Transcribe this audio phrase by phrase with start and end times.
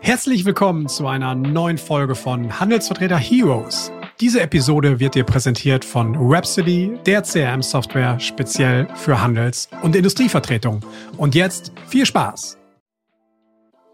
[0.00, 3.92] Herzlich willkommen zu einer neuen Folge von Handelsvertreter Heroes.
[4.20, 10.80] Diese Episode wird dir präsentiert von Rhapsody, der CRM-Software speziell für Handels- und Industrievertretung.
[11.16, 12.58] Und jetzt viel Spaß!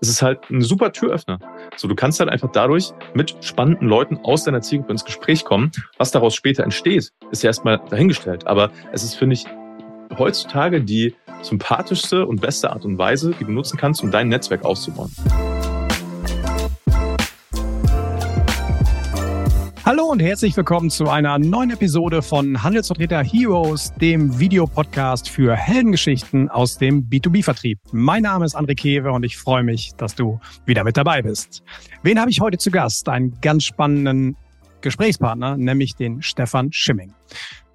[0.00, 1.40] Es ist halt ein super Türöffner.
[1.76, 5.72] So, du kannst halt einfach dadurch mit spannenden Leuten aus deiner Zielgruppe ins Gespräch kommen.
[5.98, 8.46] Was daraus später entsteht, ist ja erstmal dahingestellt.
[8.46, 9.44] Aber es ist, finde ich,
[10.16, 14.64] heutzutage die sympathischste und beste Art und Weise, die du nutzen kannst, um dein Netzwerk
[14.64, 15.12] auszubauen.
[19.88, 26.50] Hallo und herzlich willkommen zu einer neuen Episode von Handelsvertreter Heroes, dem Videopodcast für Heldengeschichten
[26.50, 27.78] aus dem B2B-Vertrieb.
[27.90, 31.62] Mein Name ist André Kewe und ich freue mich, dass du wieder mit dabei bist.
[32.02, 33.08] Wen habe ich heute zu Gast?
[33.08, 34.36] Einen ganz spannenden
[34.82, 37.14] Gesprächspartner, nämlich den Stefan Schimming.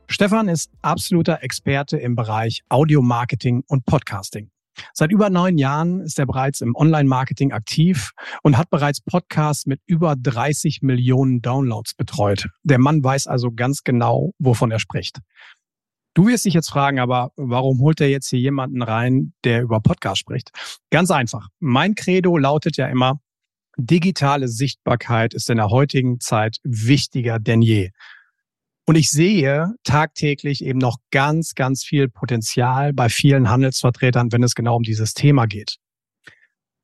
[0.07, 4.52] Stefan ist absoluter Experte im Bereich Audio-Marketing und Podcasting.
[4.94, 9.82] Seit über neun Jahren ist er bereits im Online-Marketing aktiv und hat bereits Podcasts mit
[9.86, 12.48] über 30 Millionen Downloads betreut.
[12.63, 15.20] Der Mann weiß also ganz genau, wovon er spricht.
[16.15, 19.80] Du wirst dich jetzt fragen, aber warum holt er jetzt hier jemanden rein, der über
[19.80, 20.52] Podcast spricht?
[20.91, 21.48] Ganz einfach.
[21.60, 23.20] Mein Credo lautet ja immer,
[23.77, 27.90] digitale Sichtbarkeit ist in der heutigen Zeit wichtiger denn je.
[28.85, 34.55] Und ich sehe tagtäglich eben noch ganz, ganz viel Potenzial bei vielen Handelsvertretern, wenn es
[34.55, 35.77] genau um dieses Thema geht.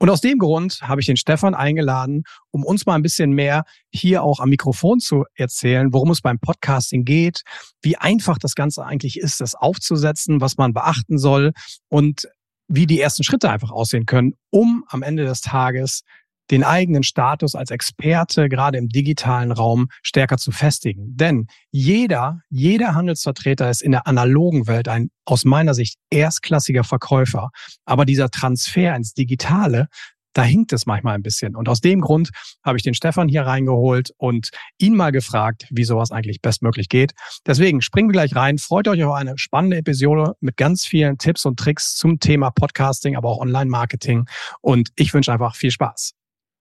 [0.02, 3.66] Und aus dem Grund habe ich den Stefan eingeladen, um uns mal ein bisschen mehr
[3.90, 7.42] hier auch am Mikrofon zu erzählen, worum es beim Podcasting geht,
[7.82, 11.52] wie einfach das Ganze eigentlich ist, das aufzusetzen, was man beachten soll
[11.90, 12.30] und
[12.70, 16.04] wie die ersten Schritte einfach aussehen können, um am Ende des Tages
[16.52, 21.16] den eigenen Status als Experte gerade im digitalen Raum stärker zu festigen.
[21.16, 27.52] Denn jeder, jeder Handelsvertreter ist in der analogen Welt ein aus meiner Sicht erstklassiger Verkäufer.
[27.86, 29.88] Aber dieser Transfer ins Digitale,
[30.34, 31.56] da hinkt es manchmal ein bisschen.
[31.56, 32.30] Und aus dem Grund
[32.64, 37.14] habe ich den Stefan hier reingeholt und ihn mal gefragt, wie sowas eigentlich bestmöglich geht.
[37.46, 38.58] Deswegen springen wir gleich rein.
[38.58, 43.16] Freut euch auf eine spannende Episode mit ganz vielen Tipps und Tricks zum Thema Podcasting,
[43.16, 44.26] aber auch Online-Marketing.
[44.62, 46.19] Und ich wünsche einfach viel Spaß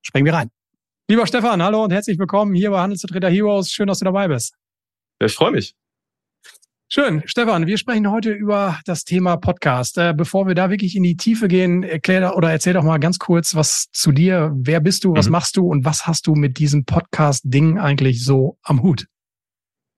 [0.08, 0.50] springen wir rein.
[1.08, 3.70] Lieber Stefan, hallo und herzlich willkommen hier bei Handelsvertreter Heroes.
[3.70, 4.54] Schön, dass du dabei bist.
[5.20, 5.74] Ja, ich freue mich.
[6.90, 7.22] Schön.
[7.26, 9.98] Stefan, wir sprechen heute über das Thema Podcast.
[9.98, 13.18] Äh, bevor wir da wirklich in die Tiefe gehen, erklär oder erzähl doch mal ganz
[13.18, 14.50] kurz was zu dir.
[14.54, 15.12] Wer bist du?
[15.12, 15.32] Was mhm.
[15.32, 15.66] machst du?
[15.66, 19.06] Und was hast du mit diesem Podcast-Ding eigentlich so am Hut?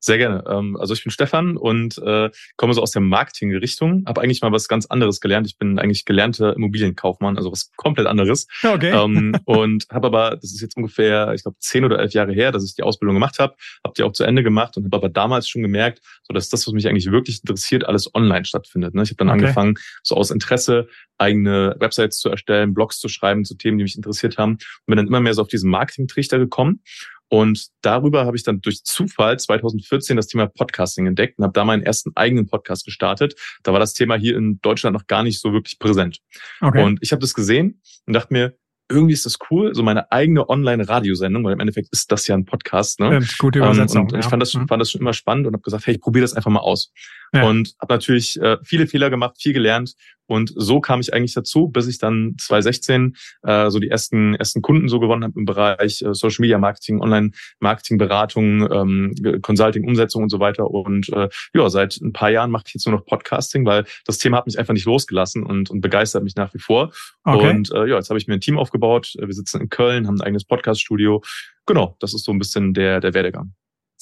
[0.00, 0.42] Sehr gerne.
[0.48, 4.50] Ähm, also ich bin Stefan und äh, komme so aus der Marketing-Richtung, habe eigentlich mal
[4.50, 5.46] was ganz anderes gelernt.
[5.46, 8.46] Ich bin eigentlich gelernter Immobilienkaufmann, also was komplett anderes.
[8.62, 8.90] Okay.
[8.90, 12.50] Ähm, und habe aber, das ist jetzt ungefähr, ich glaube, zehn oder elf Jahre her,
[12.50, 15.08] dass ich die Ausbildung gemacht habe, habe die auch zu Ende gemacht und habe aber
[15.10, 18.94] damals schon gemerkt, so dass das, was mich eigentlich wirklich interessiert, alles online stattfindet.
[18.94, 19.02] Ne?
[19.02, 19.40] Ich habe dann okay.
[19.40, 23.96] angefangen, so aus Interesse eigene Websites zu erstellen, Blogs zu schreiben zu Themen, die mich
[23.96, 26.80] interessiert haben und bin dann immer mehr so auf diesen Marketing-Trichter gekommen
[27.30, 31.64] und darüber habe ich dann durch Zufall 2014 das Thema Podcasting entdeckt und habe da
[31.64, 33.36] meinen ersten eigenen Podcast gestartet.
[33.62, 36.18] Da war das Thema hier in Deutschland noch gar nicht so wirklich präsent.
[36.60, 36.82] Okay.
[36.82, 38.56] Und ich habe das gesehen und dachte mir,
[38.90, 42.44] irgendwie ist das cool, so meine eigene Online-Radiosendung, weil im Endeffekt ist das ja ein
[42.44, 42.98] Podcast.
[42.98, 43.12] Ne?
[43.12, 44.02] Ja, gute Übersetzung.
[44.02, 44.66] und, und ich fand das, mhm.
[44.66, 46.92] fand das schon immer spannend und habe gesagt, hey, ich probiere das einfach mal aus.
[47.32, 47.44] Ja.
[47.44, 49.94] Und habe natürlich äh, viele Fehler gemacht, viel gelernt
[50.30, 54.62] und so kam ich eigentlich dazu, bis ich dann 2016 äh, so die ersten ersten
[54.62, 59.84] Kunden so gewonnen habe im Bereich äh, Social Media Marketing, Online Marketing, Beratung, ähm, Consulting,
[59.84, 60.70] Umsetzung und so weiter.
[60.70, 64.18] Und äh, ja, seit ein paar Jahren mache ich jetzt nur noch Podcasting, weil das
[64.18, 66.92] Thema hat mich einfach nicht losgelassen und, und begeistert mich nach wie vor.
[67.24, 67.50] Okay.
[67.50, 69.14] Und äh, ja, jetzt habe ich mir ein Team aufgebaut.
[69.18, 71.24] Wir sitzen in Köln, haben ein eigenes Podcast-Studio.
[71.66, 73.52] Genau, das ist so ein bisschen der der Werdegang.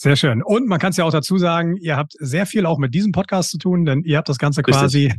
[0.00, 0.44] Sehr schön.
[0.44, 3.10] Und man kann es ja auch dazu sagen, ihr habt sehr viel auch mit diesem
[3.10, 5.12] Podcast zu tun, denn ihr habt das Ganze quasi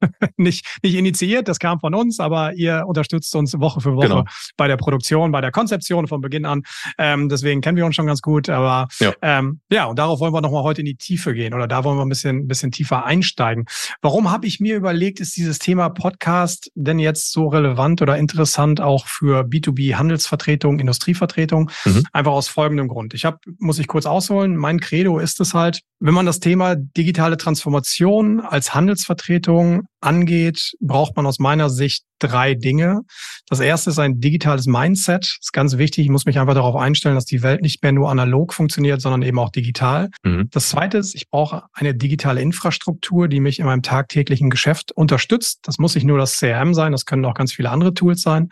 [0.36, 4.24] nicht, nicht initiiert, das kam von uns, aber ihr unterstützt uns Woche für Woche genau.
[4.56, 6.62] bei der Produktion, bei der Konzeption von Beginn an.
[6.98, 8.48] Ähm, deswegen kennen wir uns schon ganz gut.
[8.48, 11.68] Aber ja, ähm, ja und darauf wollen wir nochmal heute in die Tiefe gehen oder
[11.68, 13.66] da wollen wir ein bisschen, ein bisschen tiefer einsteigen.
[14.02, 18.80] Warum habe ich mir überlegt, ist dieses Thema Podcast denn jetzt so relevant oder interessant
[18.80, 21.70] auch für B2B-Handelsvertretung, Industrievertretung?
[21.84, 22.04] Mhm.
[22.12, 23.14] Einfach aus folgendem Grund.
[23.14, 24.56] Ich habe, muss ich kurz aus rausholen.
[24.56, 31.16] Mein Credo ist es halt, wenn man das Thema digitale Transformation als Handelsvertretung angeht, braucht
[31.16, 33.02] man aus meiner Sicht drei Dinge.
[33.48, 35.22] Das erste ist ein digitales Mindset.
[35.22, 36.04] Das ist ganz wichtig.
[36.04, 39.22] Ich muss mich einfach darauf einstellen, dass die Welt nicht mehr nur analog funktioniert, sondern
[39.22, 40.10] eben auch digital.
[40.22, 40.48] Mhm.
[40.50, 45.60] Das zweite ist, ich brauche eine digitale Infrastruktur, die mich in meinem tagtäglichen Geschäft unterstützt.
[45.62, 48.48] Das muss nicht nur das CRM sein, das können auch ganz viele andere Tools sein.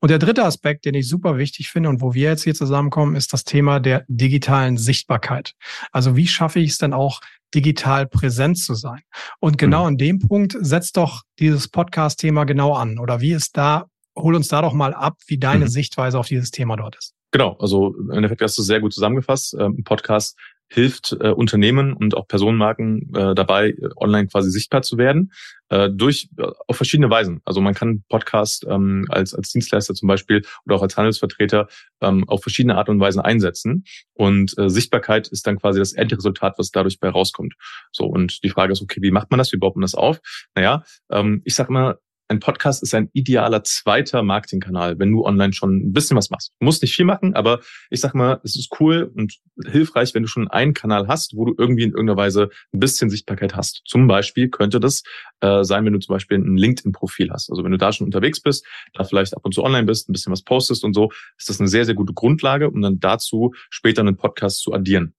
[0.00, 3.16] Und der dritte Aspekt, den ich super wichtig finde und wo wir jetzt hier zusammenkommen,
[3.16, 5.54] ist das Thema der digitalen Sichtbarkeit.
[5.92, 7.20] Also wie schaffe ich es denn auch,
[7.54, 9.00] digital präsent zu sein.
[9.40, 9.86] Und genau mhm.
[9.86, 12.98] an dem Punkt setzt doch dieses Podcast-Thema genau an.
[12.98, 13.86] Oder wie ist da
[14.16, 15.70] hol uns da doch mal ab, wie deine mhm.
[15.70, 17.14] Sichtweise auf dieses Thema dort ist.
[17.30, 19.54] Genau, also im Endeffekt hast du sehr gut zusammengefasst.
[19.58, 20.38] Ähm, ein Podcast
[20.68, 25.32] hilft äh, Unternehmen und auch Personenmarken äh, dabei, äh, online quasi sichtbar zu werden,
[25.68, 27.40] äh, durch äh, auf verschiedene Weisen.
[27.44, 31.68] Also man kann Podcast ähm, als, als Dienstleister zum Beispiel oder auch als Handelsvertreter
[32.00, 33.84] ähm, auf verschiedene Art und Weisen einsetzen.
[34.14, 37.54] Und äh, Sichtbarkeit ist dann quasi das Endresultat, was dadurch bei rauskommt.
[37.92, 39.52] So, und die Frage ist, okay, wie macht man das?
[39.52, 40.20] Wie baut man das auf?
[40.54, 41.98] Naja, ähm, ich sag mal,
[42.28, 46.52] ein Podcast ist ein idealer zweiter Marketingkanal, wenn du online schon ein bisschen was machst.
[46.58, 47.60] Du musst nicht viel machen, aber
[47.90, 49.34] ich sag mal, es ist cool und
[49.64, 53.10] hilfreich, wenn du schon einen Kanal hast, wo du irgendwie in irgendeiner Weise ein bisschen
[53.10, 53.82] Sichtbarkeit hast.
[53.84, 55.02] Zum Beispiel könnte das
[55.40, 57.50] äh, sein, wenn du zum Beispiel ein LinkedIn-Profil hast.
[57.50, 60.12] Also wenn du da schon unterwegs bist, da vielleicht ab und zu online bist, ein
[60.12, 63.52] bisschen was postest und so, ist das eine sehr, sehr gute Grundlage, um dann dazu
[63.70, 65.14] später einen Podcast zu addieren.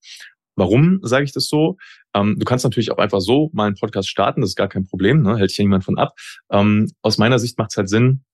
[0.56, 1.76] Warum sage ich das so?
[2.16, 4.86] Ähm, du kannst natürlich auch einfach so mal einen Podcast starten, das ist gar kein
[4.86, 5.36] Problem, ne?
[5.36, 6.14] hält sich ja niemand von ab.
[6.50, 8.24] Ähm, aus meiner Sicht macht es halt Sinn,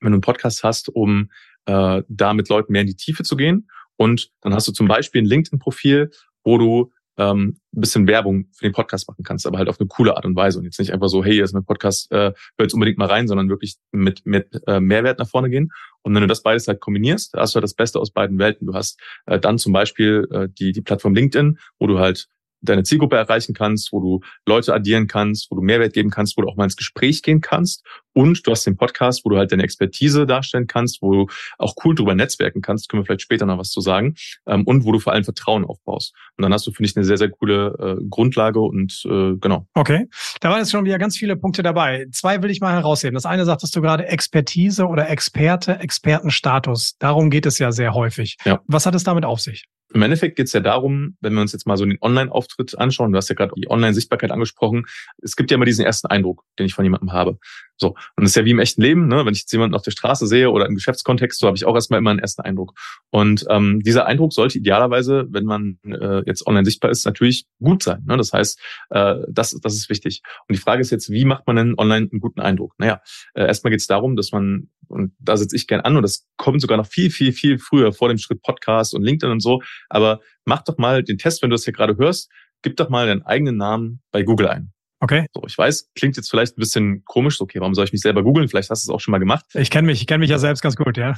[0.00, 1.30] wenn du einen Podcast hast, um
[1.66, 3.68] äh, da mit Leuten mehr in die Tiefe zu gehen.
[3.96, 6.10] Und dann hast du zum Beispiel ein LinkedIn-Profil,
[6.44, 9.86] wo du ähm, ein bisschen Werbung für den Podcast machen kannst, aber halt auf eine
[9.86, 12.16] coole Art und Weise und jetzt nicht einfach so, hey, hier ist mein Podcast, äh,
[12.16, 15.70] hör jetzt unbedingt mal rein, sondern wirklich mit, mit äh, Mehrwert nach vorne gehen.
[16.02, 18.66] Und wenn du das beides halt kombinierst, hast du halt das Beste aus beiden Welten.
[18.66, 22.28] Du hast äh, dann zum Beispiel äh, die, die Plattform LinkedIn, wo du halt
[22.64, 26.42] deine Zielgruppe erreichen kannst, wo du Leute addieren kannst, wo du Mehrwert geben kannst, wo
[26.42, 27.84] du auch mal ins Gespräch gehen kannst.
[28.12, 31.26] Und du hast den Podcast, wo du halt deine Expertise darstellen kannst, wo du
[31.58, 34.14] auch cool drüber netzwerken kannst, können wir vielleicht später noch was zu sagen,
[34.46, 36.14] ähm, und wo du vor allem Vertrauen aufbaust.
[36.36, 39.66] Und dann hast du, finde ich, eine sehr, sehr coole äh, Grundlage und äh, genau.
[39.74, 40.06] Okay,
[40.40, 42.06] da waren jetzt schon wieder ganz viele Punkte dabei.
[42.12, 43.14] Zwei will ich mal herausheben.
[43.14, 46.96] Das eine sagtest du gerade Expertise oder Experte, Expertenstatus.
[46.98, 48.36] Darum geht es ja sehr häufig.
[48.44, 48.60] Ja.
[48.66, 49.66] Was hat es damit auf sich?
[49.94, 53.12] Im Endeffekt geht es ja darum, wenn wir uns jetzt mal so den Online-Auftritt anschauen,
[53.12, 54.86] du hast ja gerade die Online-Sichtbarkeit angesprochen,
[55.22, 57.38] es gibt ja immer diesen ersten Eindruck, den ich von jemandem habe.
[57.76, 57.90] So.
[57.90, 59.24] Und das ist ja wie im echten Leben, ne?
[59.24, 61.76] wenn ich jetzt jemanden auf der Straße sehe oder im Geschäftskontext, so habe ich auch
[61.76, 62.74] erstmal immer einen ersten Eindruck.
[63.10, 67.84] Und ähm, dieser Eindruck sollte idealerweise, wenn man äh, jetzt online sichtbar ist, natürlich gut
[67.84, 68.02] sein.
[68.04, 68.16] Ne?
[68.16, 68.60] Das heißt,
[68.90, 70.22] äh, das, das ist wichtig.
[70.48, 72.74] Und die Frage ist jetzt, wie macht man denn online einen guten Eindruck?
[72.78, 73.00] Naja,
[73.34, 76.26] äh, erstmal geht es darum, dass man, und da sitze ich gern an, und das
[76.36, 79.62] kommt sogar noch viel, viel, viel früher vor dem Schritt Podcast und LinkedIn und so,
[79.88, 82.30] aber mach doch mal den Test, wenn du das hier gerade hörst,
[82.62, 84.72] gib doch mal deinen eigenen Namen bei Google ein.
[85.00, 85.26] Okay.
[85.34, 87.38] So, ich weiß, klingt jetzt vielleicht ein bisschen komisch.
[87.38, 88.48] Okay, warum soll ich mich selber googeln?
[88.48, 89.44] Vielleicht hast du es auch schon mal gemacht.
[89.52, 91.14] Ich kenne mich, ich kenne mich ja selbst ganz gut, ja.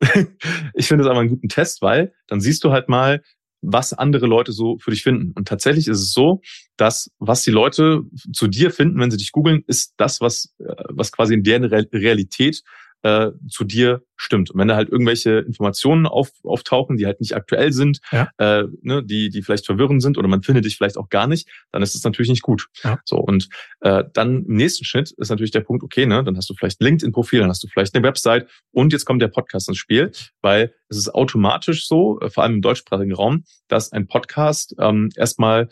[0.74, 3.22] ich finde es aber einen guten Test, weil dann siehst du halt mal,
[3.62, 5.32] was andere Leute so für dich finden.
[5.32, 6.40] Und tatsächlich ist es so,
[6.76, 8.02] dass was die Leute
[8.32, 11.64] zu dir finden, wenn sie dich googeln, ist das, was, äh, was quasi in deren
[11.64, 12.62] Realität
[13.02, 14.50] äh, zu dir stimmt.
[14.50, 18.28] Und wenn da halt irgendwelche Informationen auf, auftauchen, die halt nicht aktuell sind, ja.
[18.38, 21.48] äh, ne, die, die vielleicht verwirrend sind oder man findet dich vielleicht auch gar nicht,
[21.72, 22.66] dann ist es natürlich nicht gut.
[22.84, 22.98] Ja.
[23.04, 23.48] So und
[23.80, 26.82] äh, dann im nächsten Schritt ist natürlich der Punkt, okay, ne, dann hast du vielleicht
[26.82, 30.12] LinkedIn-Profil, dann hast du vielleicht eine Website und jetzt kommt der Podcast ins Spiel,
[30.42, 35.10] weil es ist automatisch so, äh, vor allem im deutschsprachigen Raum, dass ein Podcast ähm,
[35.16, 35.68] erstmal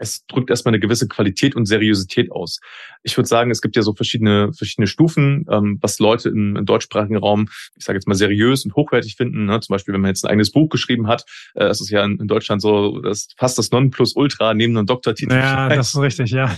[0.00, 2.58] es drückt erstmal eine gewisse Qualität und Seriosität aus.
[3.02, 6.64] Ich würde sagen, es gibt ja so verschiedene, verschiedene Stufen, ähm, was Leute im, im
[6.64, 9.44] deutschsprachigen Raum, ich sage jetzt mal seriös und hochwertig finden.
[9.44, 9.60] Ne?
[9.60, 11.24] Zum Beispiel, wenn man jetzt ein eigenes Buch geschrieben hat,
[11.54, 15.34] äh, es ist ja in, in Deutschland so, das fast das Nonplusultra neben einem Doktortitel.
[15.34, 16.56] Ja, das ist richtig, ja.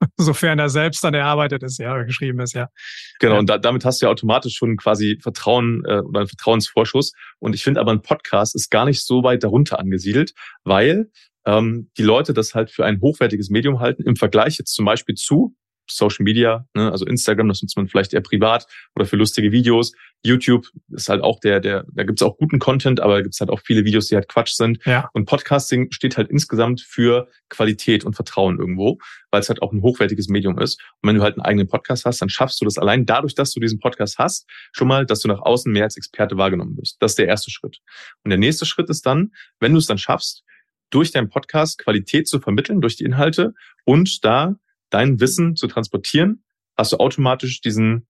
[0.16, 2.68] Sofern er selbst dann erarbeitet ist, ja, geschrieben ist, ja.
[3.18, 7.12] Genau, und da, damit hast du ja automatisch schon quasi Vertrauen äh, oder einen Vertrauensvorschuss.
[7.40, 10.32] Und ich finde aber ein Podcast ist gar nicht so weit darunter angesiedelt,
[10.62, 11.10] weil
[11.46, 15.14] ähm, die Leute das halt für ein hochwertiges Medium halten, im Vergleich jetzt zum Beispiel
[15.14, 15.54] zu
[15.90, 19.92] Social Media, ne, also Instagram, das nutzt man vielleicht eher privat oder für lustige Videos.
[20.24, 23.50] YouTube ist halt auch der, der, da gibt's auch guten Content, aber da gibt's halt
[23.50, 24.78] auch viele Videos, die halt Quatsch sind.
[24.86, 25.10] Ja.
[25.12, 28.98] Und Podcasting steht halt insgesamt für Qualität und Vertrauen irgendwo,
[29.30, 30.80] weil es halt auch ein hochwertiges Medium ist.
[31.02, 33.52] Und wenn du halt einen eigenen Podcast hast, dann schaffst du das allein dadurch, dass
[33.52, 36.96] du diesen Podcast hast, schon mal, dass du nach außen mehr als Experte wahrgenommen wirst.
[37.00, 37.80] Das ist der erste Schritt.
[38.24, 40.42] Und der nächste Schritt ist dann, wenn du es dann schaffst,
[40.90, 44.56] durch deinen Podcast Qualität zu vermitteln, durch die Inhalte und da
[44.90, 46.44] dein Wissen zu transportieren,
[46.76, 48.06] hast du automatisch diesen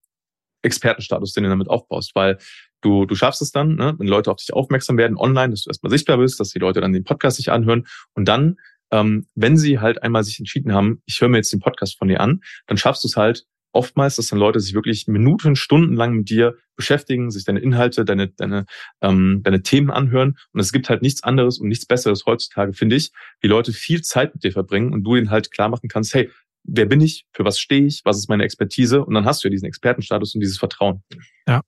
[0.62, 2.38] Expertenstatus, den du damit aufbaust, weil
[2.80, 5.70] du, du schaffst es dann, ne, wenn Leute auf dich aufmerksam werden online, dass du
[5.70, 8.56] erstmal sichtbar bist, dass die Leute dann den Podcast sich anhören und dann,
[8.90, 12.08] ähm, wenn sie halt einmal sich entschieden haben, ich höre mir jetzt den Podcast von
[12.08, 15.94] dir an, dann schaffst du es halt, oftmals, dass dann Leute sich wirklich Minuten, Stunden
[15.94, 18.66] lang mit dir beschäftigen, sich deine Inhalte, deine, deine,
[19.00, 20.36] ähm, deine Themen anhören.
[20.52, 24.02] Und es gibt halt nichts anderes und nichts Besseres heutzutage, finde ich, wie Leute viel
[24.02, 26.30] Zeit mit dir verbringen und du ihnen halt klar machen kannst, hey,
[26.64, 29.04] wer bin ich, für was stehe ich, was ist meine Expertise?
[29.04, 31.02] Und dann hast du ja diesen Expertenstatus und dieses Vertrauen.
[31.46, 31.60] Ja.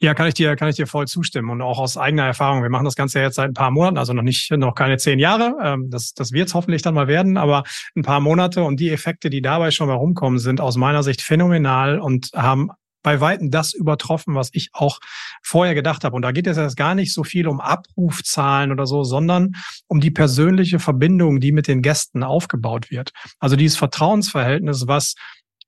[0.00, 2.62] Ja, kann ich dir, kann ich dir voll zustimmen und auch aus eigener Erfahrung.
[2.62, 5.18] Wir machen das Ganze jetzt seit ein paar Monaten, also noch nicht, noch keine zehn
[5.18, 5.54] Jahre.
[5.62, 7.64] Ähm, das, das wird es hoffentlich dann mal werden, aber
[7.96, 11.22] ein paar Monate und die Effekte, die dabei schon mal rumkommen, sind aus meiner Sicht
[11.22, 12.70] phänomenal und haben
[13.02, 14.98] bei Weitem das übertroffen, was ich auch
[15.42, 16.16] vorher gedacht habe.
[16.16, 19.52] Und da geht es jetzt gar nicht so viel um Abrufzahlen oder so, sondern
[19.86, 23.12] um die persönliche Verbindung, die mit den Gästen aufgebaut wird.
[23.38, 25.14] Also dieses Vertrauensverhältnis, was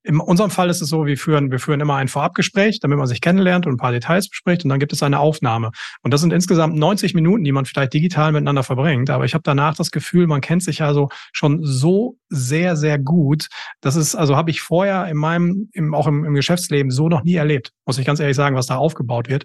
[0.03, 3.07] in unserem Fall ist es so, wir führen, wir führen immer ein Vorabgespräch, damit man
[3.07, 5.71] sich kennenlernt und ein paar Details bespricht und dann gibt es eine Aufnahme.
[6.03, 9.11] Und das sind insgesamt 90 Minuten, die man vielleicht digital miteinander verbringt.
[9.11, 13.49] Aber ich habe danach das Gefühl, man kennt sich also schon so sehr, sehr gut.
[13.81, 17.23] Das ist, also habe ich vorher in meinem, im, auch im, im Geschäftsleben so noch
[17.23, 19.45] nie erlebt, muss ich ganz ehrlich sagen, was da aufgebaut wird.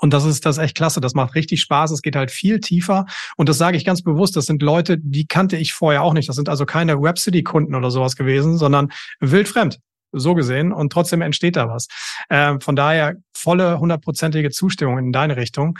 [0.00, 1.00] Und das ist das ist echt klasse.
[1.00, 1.90] Das macht richtig Spaß.
[1.90, 3.06] Es geht halt viel tiefer.
[3.36, 4.36] Und das sage ich ganz bewusst.
[4.36, 6.28] Das sind Leute, die kannte ich vorher auch nicht.
[6.28, 9.80] Das sind also keine Rhapsody-Kunden oder sowas gewesen, sondern wildfremd.
[10.12, 10.72] So gesehen.
[10.72, 11.88] Und trotzdem entsteht da was.
[12.28, 15.78] Äh, von daher volle hundertprozentige Zustimmung in deine Richtung.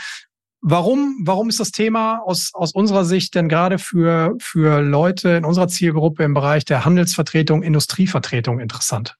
[0.60, 5.44] Warum, warum ist das Thema aus, aus unserer Sicht denn gerade für, für Leute in
[5.44, 9.16] unserer Zielgruppe im Bereich der Handelsvertretung, Industrievertretung interessant?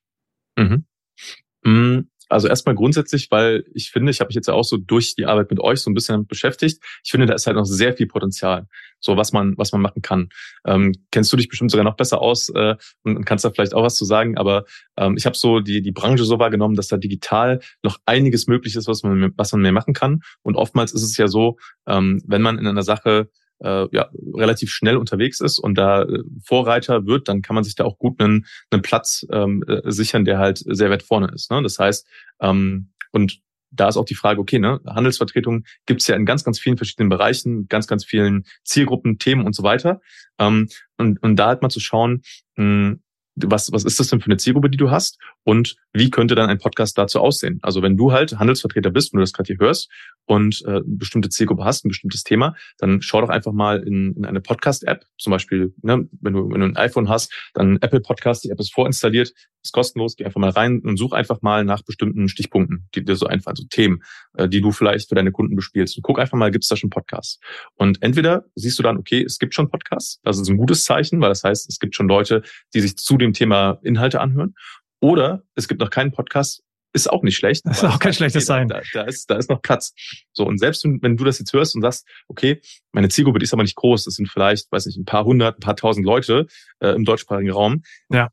[1.62, 2.09] Mhm.
[2.28, 5.26] Also erstmal grundsätzlich, weil ich finde, ich habe mich jetzt ja auch so durch die
[5.26, 6.83] Arbeit mit euch so ein bisschen damit beschäftigt.
[7.04, 8.66] Ich finde, da ist halt noch sehr viel Potenzial,
[9.00, 10.28] so was man was man machen kann.
[10.66, 13.75] Ähm, kennst du dich bestimmt sogar noch besser aus äh, und, und kannst da vielleicht
[13.75, 14.37] auch was zu sagen.
[14.38, 14.64] Aber
[14.97, 18.75] ähm, ich habe so die die Branche so wahrgenommen, dass da digital noch einiges möglich
[18.76, 20.23] ist, was man was man mehr machen kann.
[20.42, 23.28] Und oftmals ist es ja so, ähm, wenn man in einer Sache
[23.62, 27.75] äh, ja, relativ schnell unterwegs ist und da äh, Vorreiter wird, dann kann man sich
[27.75, 31.50] da auch gut einen, einen Platz ähm, äh, sichern, der halt sehr weit vorne ist.
[31.50, 31.62] Ne?
[31.62, 32.06] Das heißt,
[32.40, 36.58] ähm, und da ist auch die Frage, okay, ne, Handelsvertretung gibt's ja in ganz, ganz
[36.58, 40.00] vielen verschiedenen Bereichen, ganz, ganz vielen Zielgruppen, Themen und so weiter.
[40.38, 42.22] Ähm, und, und da halt mal zu schauen,
[42.56, 42.96] mh,
[43.36, 45.18] was, was ist das denn für eine Zielgruppe, die du hast?
[45.44, 47.58] Und wie könnte dann ein Podcast dazu aussehen?
[47.62, 49.90] Also wenn du halt Handelsvertreter bist, wenn du das gerade hier hörst
[50.26, 54.14] und äh, eine bestimmte Zielgruppe hast, ein bestimmtes Thema, dann schau doch einfach mal in,
[54.14, 55.04] in eine Podcast-App.
[55.18, 58.61] Zum Beispiel, ne, wenn, du, wenn du ein iPhone hast, dann Apple Podcast, die App
[58.61, 62.88] ist vorinstalliert, ist kostenlos, geh einfach mal rein und such einfach mal nach bestimmten Stichpunkten,
[62.95, 64.02] die dir so einfallen, so Themen,
[64.35, 65.97] äh, die du vielleicht für deine Kunden bespielst.
[65.97, 67.38] Und guck einfach mal, gibt es da schon Podcasts?
[67.75, 71.21] Und entweder siehst du dann, okay, es gibt schon Podcasts, das ist ein gutes Zeichen,
[71.21, 72.42] weil das heißt, es gibt schon Leute,
[72.75, 74.54] die sich zu dem Thema Inhalte anhören.
[75.00, 76.62] Oder es gibt noch keinen Podcast,
[76.97, 77.65] ist auch nicht schlecht.
[77.67, 78.69] Das ist auch kein schlechtes Sein.
[78.69, 79.95] Da, da, ist, da ist noch Platz.
[80.33, 82.61] So, und selbst wenn, wenn du das jetzt hörst und sagst, okay,
[82.93, 85.59] meine Zielgruppe die ist aber nicht groß, das sind vielleicht, weiß nicht, ein paar hundert,
[85.59, 86.47] ein paar tausend Leute
[86.81, 87.83] äh, im deutschsprachigen Raum.
[88.11, 88.31] Ja.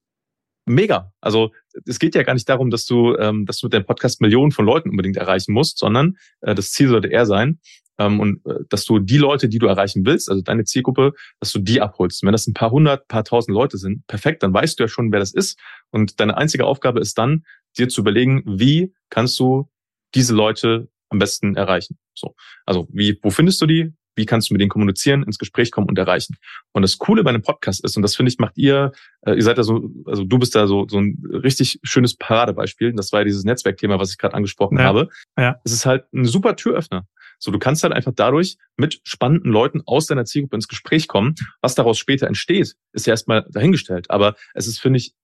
[0.65, 1.11] Mega.
[1.19, 1.51] Also
[1.85, 4.53] es geht ja gar nicht darum, dass du, ähm, dass du mit deinem Podcast Millionen
[4.53, 7.59] von Leuten unbedingt erreichen musst, sondern äh, das Ziel sollte eher sein,
[7.97, 11.51] ähm, und äh, dass du die Leute, die du erreichen willst, also deine Zielgruppe, dass
[11.51, 12.23] du die abholst.
[12.23, 14.87] Und wenn das ein paar hundert, paar tausend Leute sind, perfekt, dann weißt du ja
[14.87, 15.59] schon, wer das ist.
[15.91, 17.45] Und deine einzige Aufgabe ist dann,
[17.77, 19.69] dir zu überlegen, wie kannst du
[20.13, 21.97] diese Leute am besten erreichen.
[22.13, 23.93] So, also wie, wo findest du die?
[24.15, 26.35] Wie kannst du mit denen kommunizieren, ins Gespräch kommen und erreichen?
[26.71, 29.41] Und das Coole bei einem Podcast ist, und das finde ich, macht ihr, äh, ihr
[29.41, 32.93] seid da so, also du bist da so, so ein richtig schönes Paradebeispiel.
[32.93, 34.83] Das war ja dieses Netzwerkthema, was ich gerade angesprochen ja.
[34.83, 35.09] habe.
[35.35, 35.59] Ja.
[35.63, 37.07] Es ist halt ein super Türöffner.
[37.39, 41.33] So, du kannst halt einfach dadurch mit spannenden Leuten aus deiner Zielgruppe ins Gespräch kommen.
[41.61, 44.11] Was daraus später entsteht, ist ja erstmal dahingestellt.
[44.11, 45.15] Aber es ist, finde ich,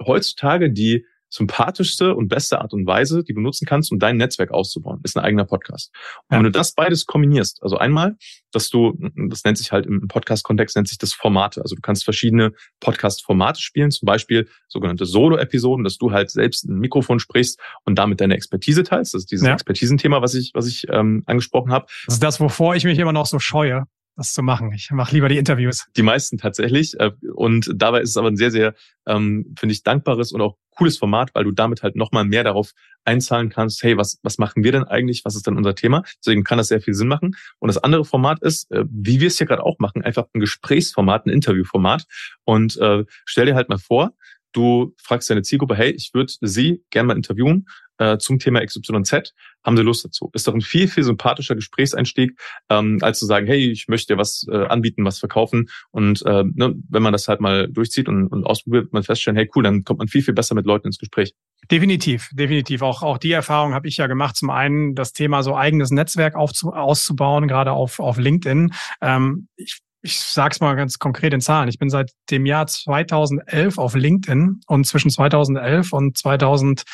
[0.00, 4.50] heutzutage die sympathischste und beste Art und Weise, die du nutzen kannst, um dein Netzwerk
[4.50, 5.90] auszubauen, ist ein eigener Podcast.
[6.28, 6.38] Und ja.
[6.38, 8.16] wenn du das beides kombinierst, also einmal,
[8.50, 11.60] dass du, das nennt sich halt im Podcast-Kontext, nennt sich das Formate.
[11.60, 16.78] Also du kannst verschiedene Podcast-Formate spielen, zum Beispiel sogenannte Solo-Episoden, dass du halt selbst ein
[16.78, 19.14] Mikrofon sprichst und damit deine Expertise teilst.
[19.14, 19.52] Das ist dieses ja.
[19.52, 21.86] Expertisenthema, was ich, was ich ähm, angesprochen habe.
[22.06, 23.84] Das ist das, wovor ich mich immer noch so scheue
[24.18, 24.72] das zu machen.
[24.72, 25.86] Ich mache lieber die Interviews.
[25.96, 26.98] Die meisten tatsächlich.
[26.98, 28.74] Äh, und dabei ist es aber ein sehr, sehr,
[29.06, 32.72] ähm, finde ich, dankbares und auch cooles Format, weil du damit halt nochmal mehr darauf
[33.04, 35.24] einzahlen kannst, hey, was, was machen wir denn eigentlich?
[35.24, 36.02] Was ist denn unser Thema?
[36.18, 37.36] Deswegen kann das sehr viel Sinn machen.
[37.58, 40.40] Und das andere Format ist, äh, wie wir es hier gerade auch machen, einfach ein
[40.40, 42.04] Gesprächsformat, ein Interviewformat.
[42.44, 44.12] Und äh, stell dir halt mal vor,
[44.52, 47.66] du fragst deine Zielgruppe, hey, ich würde sie gerne mal interviewen
[47.98, 50.30] äh, zum Thema XYZ, haben sie Lust dazu.
[50.32, 52.38] Ist doch ein viel, viel sympathischer Gesprächseinstieg,
[52.70, 55.68] ähm, als zu sagen, hey, ich möchte dir was äh, anbieten, was verkaufen.
[55.90, 59.50] Und äh, ne, wenn man das halt mal durchzieht und, und ausprobiert, man feststellen, hey,
[59.54, 61.34] cool, dann kommt man viel, viel besser mit Leuten ins Gespräch.
[61.70, 62.82] Definitiv, definitiv.
[62.82, 64.36] Auch, auch die Erfahrung habe ich ja gemacht.
[64.36, 68.72] Zum einen das Thema so eigenes Netzwerk aufzu, auszubauen, gerade auf, auf LinkedIn.
[69.02, 71.68] Ähm, ich ich sag's mal ganz konkret in Zahlen.
[71.68, 76.84] Ich bin seit dem Jahr 2011 auf LinkedIn und zwischen 2011 und 2000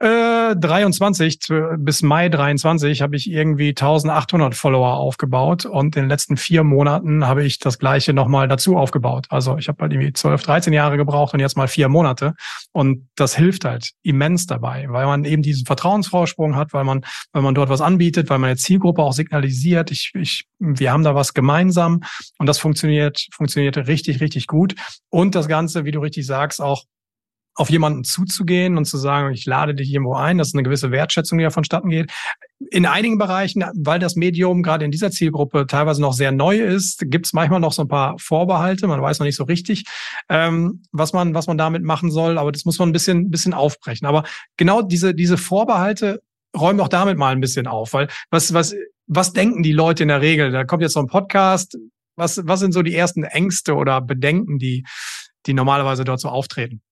[0.00, 1.40] äh, 23
[1.78, 7.26] bis Mai 23 habe ich irgendwie 1800 Follower aufgebaut und in den letzten vier Monaten
[7.26, 9.26] habe ich das gleiche nochmal dazu aufgebaut.
[9.30, 12.34] Also ich habe halt irgendwie 12, 13 Jahre gebraucht und jetzt mal vier Monate.
[12.72, 17.42] Und das hilft halt immens dabei, weil man eben diesen Vertrauensvorsprung hat, weil man, weil
[17.42, 21.16] man dort was anbietet, weil man eine Zielgruppe auch signalisiert, ich, ich, wir haben da
[21.16, 22.02] was gemeinsam
[22.38, 24.76] und das funktioniert, funktioniert richtig, richtig gut.
[25.10, 26.84] Und das Ganze, wie du richtig sagst, auch
[27.58, 30.92] auf jemanden zuzugehen und zu sagen, ich lade dich irgendwo ein, das ist eine gewisse
[30.92, 32.12] Wertschätzung, die da vonstatten geht.
[32.70, 37.02] In einigen Bereichen, weil das Medium gerade in dieser Zielgruppe teilweise noch sehr neu ist,
[37.06, 38.86] gibt es manchmal noch so ein paar Vorbehalte.
[38.86, 39.84] Man weiß noch nicht so richtig,
[40.28, 42.38] ähm, was man was man damit machen soll.
[42.38, 44.06] Aber das muss man ein bisschen bisschen aufbrechen.
[44.06, 44.22] Aber
[44.56, 46.22] genau diese diese Vorbehalte
[46.56, 48.76] räumen auch damit mal ein bisschen auf, weil was was
[49.08, 50.52] was denken die Leute in der Regel?
[50.52, 51.76] Da kommt jetzt so ein Podcast.
[52.14, 54.84] Was was sind so die ersten Ängste oder Bedenken, die
[55.46, 56.82] die normalerweise dort so auftreten?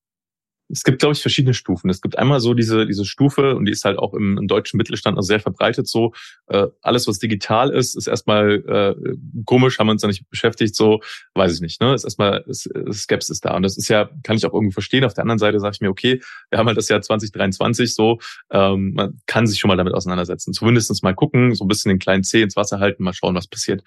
[0.69, 1.91] Es gibt, glaube ich, verschiedene Stufen.
[1.91, 4.77] Es gibt einmal so diese, diese Stufe, und die ist halt auch im, im deutschen
[4.77, 6.13] Mittelstand also sehr verbreitet so,
[6.49, 10.75] äh, alles, was digital ist, ist erstmal äh, komisch, haben wir uns da nicht beschäftigt,
[10.75, 11.01] so,
[11.35, 11.95] weiß ich nicht, ne?
[11.95, 13.55] Ist erstmal ist, ist Skepsis da.
[13.55, 15.05] Und das ist ja, kann ich auch irgendwie verstehen.
[15.05, 16.21] Auf der anderen Seite sage ich mir, okay,
[16.51, 18.19] wir haben halt das Jahr 2023 so,
[18.51, 20.53] ähm, man kann sich schon mal damit auseinandersetzen.
[20.53, 23.47] Zumindest mal gucken, so ein bisschen den kleinen Zeh ins Wasser halten, mal schauen, was
[23.47, 23.83] passiert.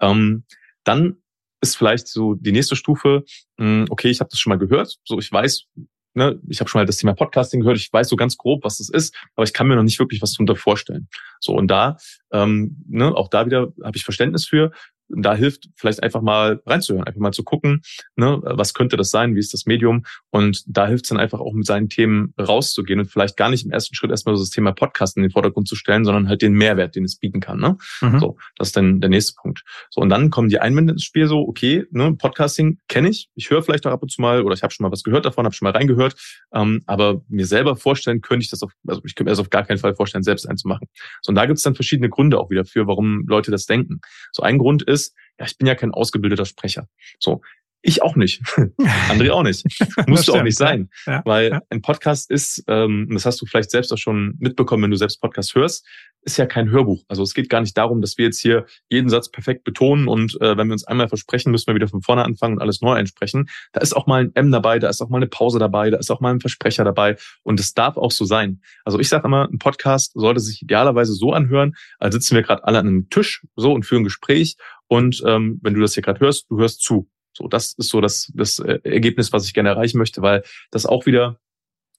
[0.00, 0.44] Ähm,
[0.84, 1.16] dann
[1.60, 3.24] ist vielleicht so die nächste Stufe,
[3.58, 5.66] hm, okay, ich habe das schon mal gehört, so ich weiß,
[6.14, 8.78] ne, ich habe schon mal das Thema Podcasting gehört, ich weiß so ganz grob, was
[8.78, 11.08] das ist, aber ich kann mir noch nicht wirklich was darunter vorstellen.
[11.40, 11.96] So, und da,
[12.32, 14.72] ähm, ne, auch da wieder habe ich Verständnis für
[15.08, 17.82] da hilft vielleicht einfach mal reinzuhören, einfach mal zu gucken,
[18.16, 21.40] ne, was könnte das sein, wie ist das Medium und da hilft es dann einfach
[21.40, 24.50] auch mit seinen Themen rauszugehen und vielleicht gar nicht im ersten Schritt erstmal so das
[24.50, 27.60] Thema Podcast in den Vordergrund zu stellen, sondern halt den Mehrwert, den es bieten kann.
[27.60, 27.76] Ne?
[28.00, 28.18] Mhm.
[28.18, 29.62] So, das ist dann der nächste Punkt.
[29.90, 33.50] So und dann kommen die Einwände ins Spiel so, okay, ne, Podcasting kenne ich, ich
[33.50, 35.44] höre vielleicht auch ab und zu mal oder ich habe schon mal was gehört davon,
[35.44, 36.14] habe schon mal reingehört,
[36.54, 39.50] ähm, aber mir selber vorstellen könnte ich das auf, also ich könnte mir das auf
[39.50, 40.88] gar keinen Fall vorstellen, selbst einzumachen.
[41.22, 44.00] So und da gibt es dann verschiedene Gründe auch wieder für, warum Leute das denken.
[44.32, 45.03] So ein Grund ist ist,
[45.38, 46.88] ja, ich bin ja kein ausgebildeter Sprecher.
[47.18, 47.42] So,
[47.82, 48.40] ich auch nicht.
[49.10, 49.66] André auch nicht.
[50.06, 50.88] Musst du auch nicht sein.
[51.06, 51.62] Ja, weil ja.
[51.68, 55.20] ein Podcast ist, ähm, das hast du vielleicht selbst auch schon mitbekommen, wenn du selbst
[55.20, 55.86] Podcast hörst,
[56.22, 57.04] ist ja kein Hörbuch.
[57.08, 60.40] Also es geht gar nicht darum, dass wir jetzt hier jeden Satz perfekt betonen und
[60.40, 62.92] äh, wenn wir uns einmal versprechen, müssen wir wieder von vorne anfangen und alles neu
[62.92, 63.50] einsprechen.
[63.72, 65.98] Da ist auch mal ein M dabei, da ist auch mal eine Pause dabei, da
[65.98, 68.62] ist auch mal ein Versprecher dabei und es darf auch so sein.
[68.84, 72.64] Also ich sage immer, ein Podcast sollte sich idealerweise so anhören, als sitzen wir gerade
[72.64, 74.56] alle an einem Tisch so und führen Gespräch
[74.88, 77.08] und ähm, wenn du das hier gerade hörst, du hörst zu.
[77.36, 80.86] So, das ist so das, das äh, Ergebnis, was ich gerne erreichen möchte, weil das
[80.86, 81.40] auch wieder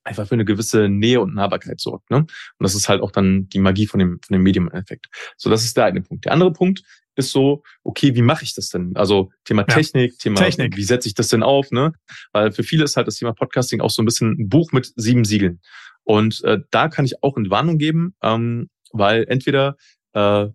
[0.05, 2.09] einfach für eine gewisse Nähe und Nahbarkeit sorgt.
[2.11, 2.17] Ne?
[2.17, 5.07] Und das ist halt auch dann die Magie von dem, von dem Medium-Effekt.
[5.35, 6.25] So, das ist der eine Punkt.
[6.25, 6.83] Der andere Punkt
[7.15, 8.95] ist so, okay, wie mache ich das denn?
[8.95, 10.77] Also Thema Technik, ja, Thema, Technik.
[10.77, 11.71] wie setze ich das denn auf?
[11.71, 11.93] Ne?
[12.31, 14.93] Weil für viele ist halt das Thema Podcasting auch so ein bisschen ein Buch mit
[14.95, 15.59] sieben Siegeln.
[16.03, 19.75] Und äh, da kann ich auch eine Warnung geben, ähm, weil entweder
[20.13, 20.47] äh,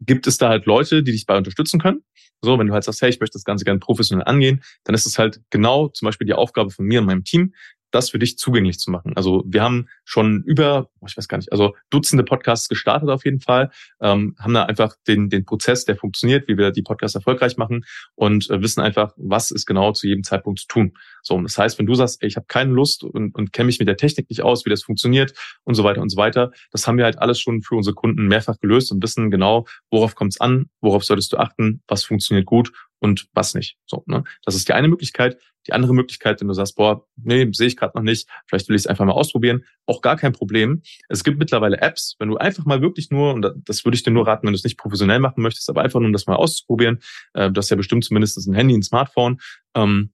[0.00, 2.02] gibt es da halt Leute, die dich bei unterstützen können.
[2.42, 5.06] So, wenn du halt sagst, hey, ich möchte das Ganze gerne professionell angehen, dann ist
[5.06, 7.54] es halt genau zum Beispiel die Aufgabe von mir und meinem Team,
[7.90, 9.12] das für dich zugänglich zu machen.
[9.16, 13.40] Also wir haben schon über, ich weiß gar nicht, also Dutzende Podcasts gestartet auf jeden
[13.40, 13.70] Fall,
[14.00, 17.84] ähm, haben da einfach den, den Prozess, der funktioniert, wie wir die Podcasts erfolgreich machen
[18.14, 20.92] und äh, wissen einfach, was ist genau zu jedem Zeitpunkt zu tun.
[21.22, 23.66] So, und das heißt, wenn du sagst, ey, ich habe keine Lust und, und kenne
[23.66, 25.32] mich mit der Technik nicht aus, wie das funktioniert
[25.64, 28.26] und so weiter und so weiter, das haben wir halt alles schon für unsere Kunden
[28.26, 32.46] mehrfach gelöst und wissen genau, worauf kommt es an, worauf solltest du achten, was funktioniert
[32.46, 33.76] gut und was nicht.
[33.86, 34.24] So, ne?
[34.44, 35.38] Das ist die eine Möglichkeit.
[35.66, 38.76] Die andere Möglichkeit, wenn du sagst, boah, nee, sehe ich gerade noch nicht, vielleicht will
[38.76, 40.82] ich es einfach mal ausprobieren, auch gar kein Problem.
[41.08, 44.12] Es gibt mittlerweile Apps, wenn du einfach mal wirklich nur, und das würde ich dir
[44.12, 46.36] nur raten, wenn du es nicht professionell machen möchtest, aber einfach nur um das mal
[46.36, 47.00] auszuprobieren,
[47.34, 49.40] äh, du hast ja bestimmt zumindest ein Handy, ein Smartphone,
[49.74, 50.12] ähm,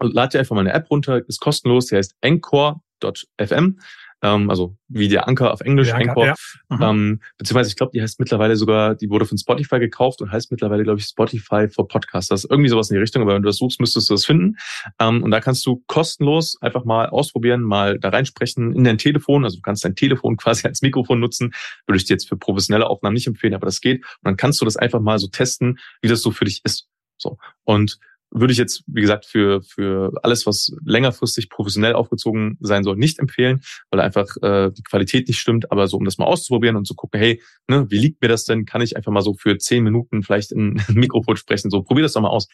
[0.00, 3.78] lad dir einfach mal eine App runter, ist kostenlos, die heißt Encore.fm
[4.24, 6.26] ähm, also wie der Anker auf Englisch, Anker, Anchor.
[6.26, 6.34] Ja.
[6.70, 6.82] Mhm.
[6.82, 10.50] Ähm, beziehungsweise ich glaube, die heißt mittlerweile sogar, die wurde von Spotify gekauft und heißt
[10.50, 12.44] mittlerweile, glaube ich, Spotify for Podcasters.
[12.44, 14.56] Irgendwie sowas in die Richtung, aber wenn du das suchst, müsstest du das finden.
[14.98, 19.44] Ähm, und da kannst du kostenlos einfach mal ausprobieren, mal da reinsprechen in dein Telefon.
[19.44, 21.52] Also du kannst dein Telefon quasi als Mikrofon nutzen.
[21.86, 24.02] Würde ich dir jetzt für professionelle Aufnahmen nicht empfehlen, aber das geht.
[24.02, 26.88] Und dann kannst du das einfach mal so testen, wie das so für dich ist.
[27.18, 27.36] So.
[27.64, 27.98] Und
[28.34, 33.20] würde ich jetzt, wie gesagt, für, für alles, was längerfristig professionell aufgezogen sein soll, nicht
[33.20, 35.70] empfehlen, weil einfach äh, die Qualität nicht stimmt.
[35.70, 38.44] Aber so, um das mal auszuprobieren und zu gucken, hey, ne, wie liegt mir das
[38.44, 38.66] denn?
[38.66, 41.70] Kann ich einfach mal so für zehn Minuten vielleicht in Mikrofon sprechen?
[41.70, 42.48] So, probier das doch mal aus.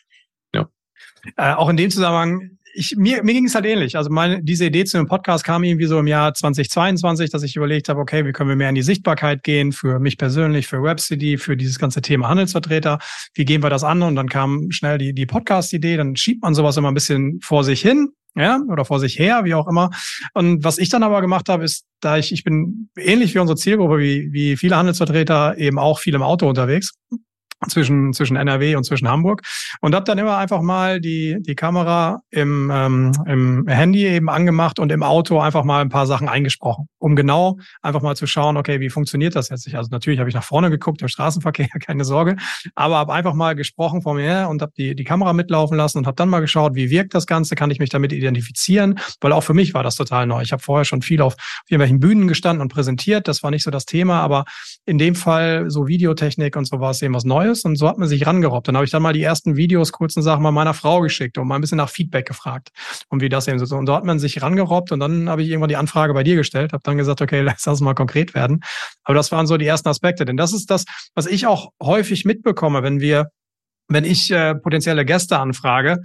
[0.55, 0.69] Ja.
[1.37, 3.97] Äh, auch in dem Zusammenhang, ich, mir, mir ging es halt ähnlich.
[3.97, 7.57] Also meine, diese Idee zu dem Podcast kam irgendwie so im Jahr 2022, dass ich
[7.57, 10.83] überlegt habe, okay, wie können wir mehr in die Sichtbarkeit gehen für mich persönlich, für
[10.83, 12.99] Webcity, für dieses ganze Thema Handelsvertreter.
[13.35, 14.03] Wie gehen wir das an?
[14.03, 15.97] Und dann kam schnell die, die Podcast-Idee.
[15.97, 18.11] Dann schiebt man sowas immer ein bisschen vor sich hin.
[18.37, 19.91] Ja, oder vor sich her, wie auch immer.
[20.35, 23.57] Und was ich dann aber gemacht habe, ist, da ich, ich bin ähnlich wie unsere
[23.57, 26.93] Zielgruppe, wie, wie viele Handelsvertreter, eben auch viel im Auto unterwegs
[27.69, 29.43] zwischen, zwischen NRW und zwischen Hamburg
[29.81, 34.79] und habe dann immer einfach mal die, die Kamera im, ähm, im Handy eben angemacht
[34.79, 38.57] und im Auto einfach mal ein paar Sachen eingesprochen, um genau einfach mal zu schauen,
[38.57, 39.73] okay, wie funktioniert das jetzt?
[39.75, 42.37] Also natürlich habe ich nach vorne geguckt, im Straßenverkehr, keine Sorge,
[42.75, 46.07] aber habe einfach mal gesprochen vor mir und habe die, die Kamera mitlaufen lassen und
[46.07, 49.43] habe dann mal geschaut, wie wirkt das Ganze, kann ich mich damit identifizieren, weil auch
[49.43, 50.41] für mich war das total neu.
[50.41, 51.37] Ich habe vorher schon viel auf
[51.69, 54.45] irgendwelchen Bühnen gestanden und präsentiert, das war nicht so das Thema, aber
[54.87, 57.89] in dem Fall so Videotechnik und so war es eben was Neues Neues und so
[57.89, 58.69] hat man sich rangerobbt.
[58.69, 61.47] Dann habe ich dann mal die ersten Videos, kurzen Sachen mal meiner Frau geschickt und
[61.47, 62.71] mal ein bisschen nach Feedback gefragt
[63.09, 63.77] und wie das eben so.
[63.77, 66.37] Und so hat man sich rangerobbt und dann habe ich irgendwann die Anfrage bei dir
[66.37, 68.61] gestellt, habe dann gesagt, okay, lass das mal konkret werden.
[69.05, 70.85] Aber das waren so die ersten Aspekte, denn das ist das,
[71.15, 73.27] was ich auch häufig mitbekomme, wenn wir
[73.93, 75.99] wenn ich äh, potenzielle Gäste anfrage,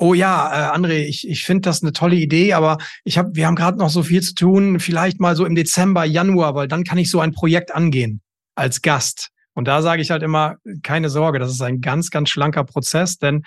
[0.00, 3.48] Oh ja, äh, André, ich, ich finde das eine tolle Idee, aber ich hab, wir
[3.48, 6.84] haben gerade noch so viel zu tun, vielleicht mal so im Dezember, Januar, weil dann
[6.84, 8.20] kann ich so ein Projekt angehen
[8.54, 9.30] als Gast.
[9.58, 13.18] Und da sage ich halt immer, keine Sorge, das ist ein ganz, ganz schlanker Prozess,
[13.18, 13.42] denn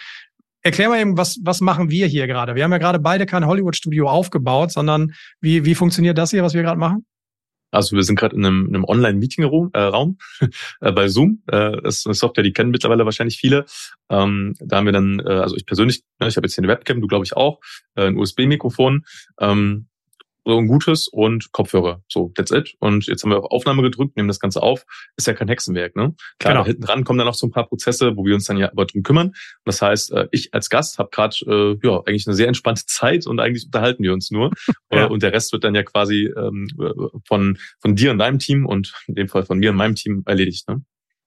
[0.63, 2.53] Erklär mal eben, was, was machen wir hier gerade?
[2.53, 6.53] Wir haben ja gerade beide kein Hollywood-Studio aufgebaut, sondern wie, wie funktioniert das hier, was
[6.53, 7.03] wir gerade machen?
[7.71, 10.45] Also wir sind gerade in einem, einem Online-Meeting-Raum äh,
[10.81, 11.41] äh, bei Zoom.
[11.47, 13.65] Äh, das ist eine Software, die kennen mittlerweile wahrscheinlich viele.
[14.09, 16.71] Ähm, da haben wir dann, äh, also ich persönlich, ne, ich habe jetzt hier eine
[16.71, 17.59] Webcam, du glaube ich auch,
[17.95, 19.05] äh, ein USB-Mikrofon.
[19.39, 19.87] Ähm,
[20.45, 22.01] so ein gutes und Kopfhörer.
[22.07, 22.75] So, that's it.
[22.79, 24.85] Und jetzt haben wir auf Aufnahme gedrückt, nehmen das Ganze auf.
[25.15, 26.15] Ist ja kein Hexenwerk, ne?
[26.39, 26.65] Klar, genau.
[26.65, 28.85] hinten dran kommen dann noch so ein paar Prozesse, wo wir uns dann ja aber
[28.85, 29.33] drum kümmern.
[29.65, 33.27] Das heißt, äh, ich als Gast habe gerade äh, ja eigentlich eine sehr entspannte Zeit
[33.27, 34.51] und eigentlich unterhalten wir uns nur.
[34.91, 35.05] ja.
[35.05, 36.67] Und der Rest wird dann ja quasi ähm,
[37.27, 40.23] von, von dir und deinem Team und in dem Fall von mir und meinem Team
[40.25, 40.81] erledigt, ne?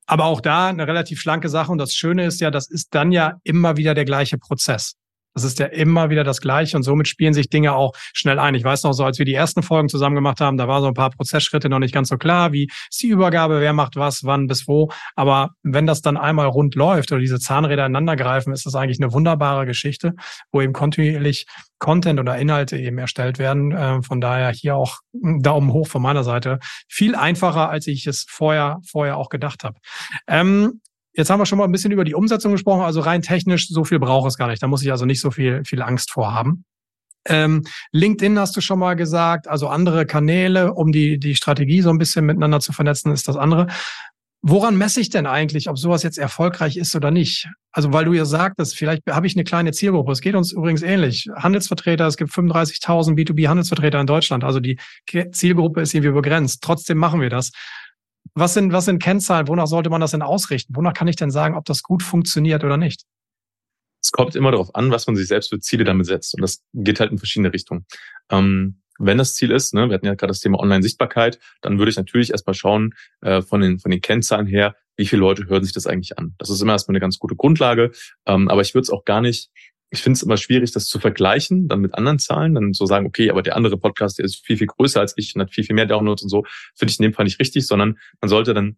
[0.06, 1.72] Aber auch da eine relativ schlanke Sache.
[1.72, 4.96] Und das Schöne ist ja, das ist dann ja immer wieder der gleiche Prozess.
[5.34, 8.54] Das ist ja immer wieder das Gleiche und somit spielen sich Dinge auch schnell ein.
[8.54, 10.86] Ich weiß noch so, als wir die ersten Folgen zusammen gemacht haben, da war so
[10.86, 14.24] ein paar Prozessschritte noch nicht ganz so klar, wie ist die Übergabe, wer macht was,
[14.24, 14.90] wann, bis wo.
[15.16, 19.00] Aber wenn das dann einmal rund läuft oder diese Zahnräder ineinander greifen, ist das eigentlich
[19.00, 20.14] eine wunderbare Geschichte,
[20.52, 21.46] wo eben kontinuierlich
[21.78, 23.72] Content oder Inhalte eben erstellt werden.
[23.72, 26.58] Äh, von daher hier auch Daumen hoch von meiner Seite.
[26.88, 29.78] Viel einfacher, als ich es vorher, vorher auch gedacht habe.
[30.26, 30.80] Ähm,
[31.16, 32.82] Jetzt haben wir schon mal ein bisschen über die Umsetzung gesprochen.
[32.82, 34.62] Also rein technisch, so viel braucht es gar nicht.
[34.62, 36.64] Da muss ich also nicht so viel, viel Angst vor haben.
[37.26, 41.90] Ähm, LinkedIn hast du schon mal gesagt, also andere Kanäle, um die, die Strategie so
[41.90, 43.68] ein bisschen miteinander zu vernetzen, ist das andere.
[44.46, 47.48] Woran messe ich denn eigentlich, ob sowas jetzt erfolgreich ist oder nicht?
[47.72, 50.12] Also weil du ja sagtest, vielleicht habe ich eine kleine Zielgruppe.
[50.12, 51.28] Es geht uns übrigens ähnlich.
[51.34, 54.44] Handelsvertreter, es gibt 35.000 B2B-Handelsvertreter in Deutschland.
[54.44, 54.78] Also die
[55.32, 56.62] Zielgruppe ist irgendwie begrenzt.
[56.62, 57.52] Trotzdem machen wir das.
[58.34, 59.46] Was sind, was sind Kennzahlen?
[59.48, 60.74] Wonach sollte man das denn ausrichten?
[60.74, 63.04] Wonach kann ich denn sagen, ob das gut funktioniert oder nicht?
[64.02, 66.34] Es kommt immer darauf an, was man sich selbst für Ziele damit setzt.
[66.34, 67.86] Und das geht halt in verschiedene Richtungen.
[68.30, 71.90] Ähm, wenn das Ziel ist, ne, wir hatten ja gerade das Thema Online-Sichtbarkeit, dann würde
[71.90, 75.64] ich natürlich erstmal schauen, äh, von, den, von den Kennzahlen her, wie viele Leute hören
[75.64, 76.34] sich das eigentlich an.
[76.38, 77.92] Das ist immer erstmal eine ganz gute Grundlage.
[78.26, 79.50] Ähm, aber ich würde es auch gar nicht
[79.94, 83.06] ich finde es immer schwierig, das zu vergleichen, dann mit anderen Zahlen, dann so sagen,
[83.06, 85.64] okay, aber der andere Podcast, der ist viel, viel größer als ich und hat viel,
[85.64, 88.54] viel mehr Downloads und so, finde ich in dem Fall nicht richtig, sondern man sollte
[88.54, 88.76] dann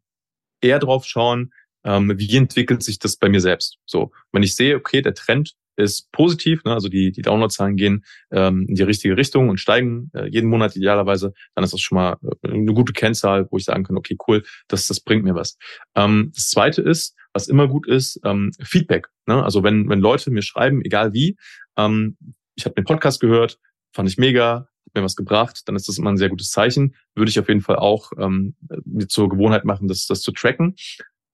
[0.60, 1.52] eher drauf schauen,
[1.84, 3.78] ähm, wie entwickelt sich das bei mir selbst.
[3.86, 8.04] So, wenn ich sehe, okay, der Trend ist positiv, ne, also die, die Downloadzahlen gehen
[8.30, 11.96] ähm, in die richtige Richtung und steigen äh, jeden Monat idealerweise, dann ist das schon
[11.96, 15.34] mal äh, eine gute Kennzahl, wo ich sagen kann, okay, cool, das, das bringt mir
[15.34, 15.58] was.
[15.94, 19.08] Ähm, das zweite ist, was immer gut ist, ähm, Feedback.
[19.26, 19.42] Ne?
[19.42, 21.36] Also wenn, wenn Leute mir schreiben, egal wie,
[21.76, 22.16] ähm,
[22.54, 23.58] ich habe den Podcast gehört,
[23.92, 26.94] fand ich mega, hat mir was gebracht, dann ist das immer ein sehr gutes Zeichen.
[27.14, 30.74] Würde ich auf jeden Fall auch ähm, mir zur Gewohnheit machen, das, das zu tracken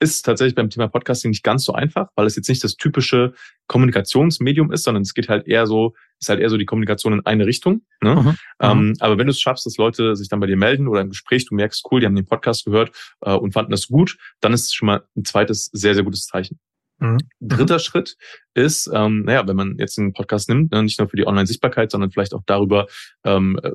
[0.03, 3.35] ist tatsächlich beim Thema Podcasting nicht ganz so einfach, weil es jetzt nicht das typische
[3.69, 7.25] Kommunikationsmedium ist, sondern es geht halt eher so, ist halt eher so die Kommunikation in
[7.25, 7.83] eine Richtung.
[8.03, 8.17] Ne?
[8.17, 8.37] Mhm.
[8.61, 8.95] Ähm, mhm.
[8.99, 11.47] aber wenn du es schaffst, dass Leute sich dann bei dir melden oder im Gespräch,
[11.47, 14.67] du merkst, cool, die haben den Podcast gehört äh, und fanden das gut, dann ist
[14.67, 16.59] es schon mal ein zweites sehr, sehr gutes Zeichen.
[17.03, 17.19] Mhm.
[17.41, 18.17] Dritter Schritt
[18.55, 21.91] ist, ähm, naja, wenn man jetzt einen Podcast nimmt, ne, nicht nur für die Online-Sichtbarkeit,
[21.91, 22.87] sondern vielleicht auch darüber,
[23.25, 23.73] ähm, äh,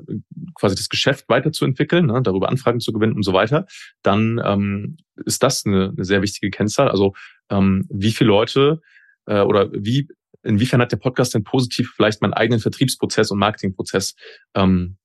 [0.54, 3.66] quasi das Geschäft weiterzuentwickeln, ne, darüber Anfragen zu gewinnen und so weiter,
[4.02, 6.88] dann ähm, ist das eine, eine sehr wichtige Kennzahl.
[6.88, 7.12] Also
[7.50, 8.80] ähm, wie viele Leute
[9.26, 10.08] äh, oder wie
[10.42, 14.14] inwiefern hat der Podcast denn positiv vielleicht meinen eigenen Vertriebsprozess und Marketingprozess,
[14.54, 14.96] ähm,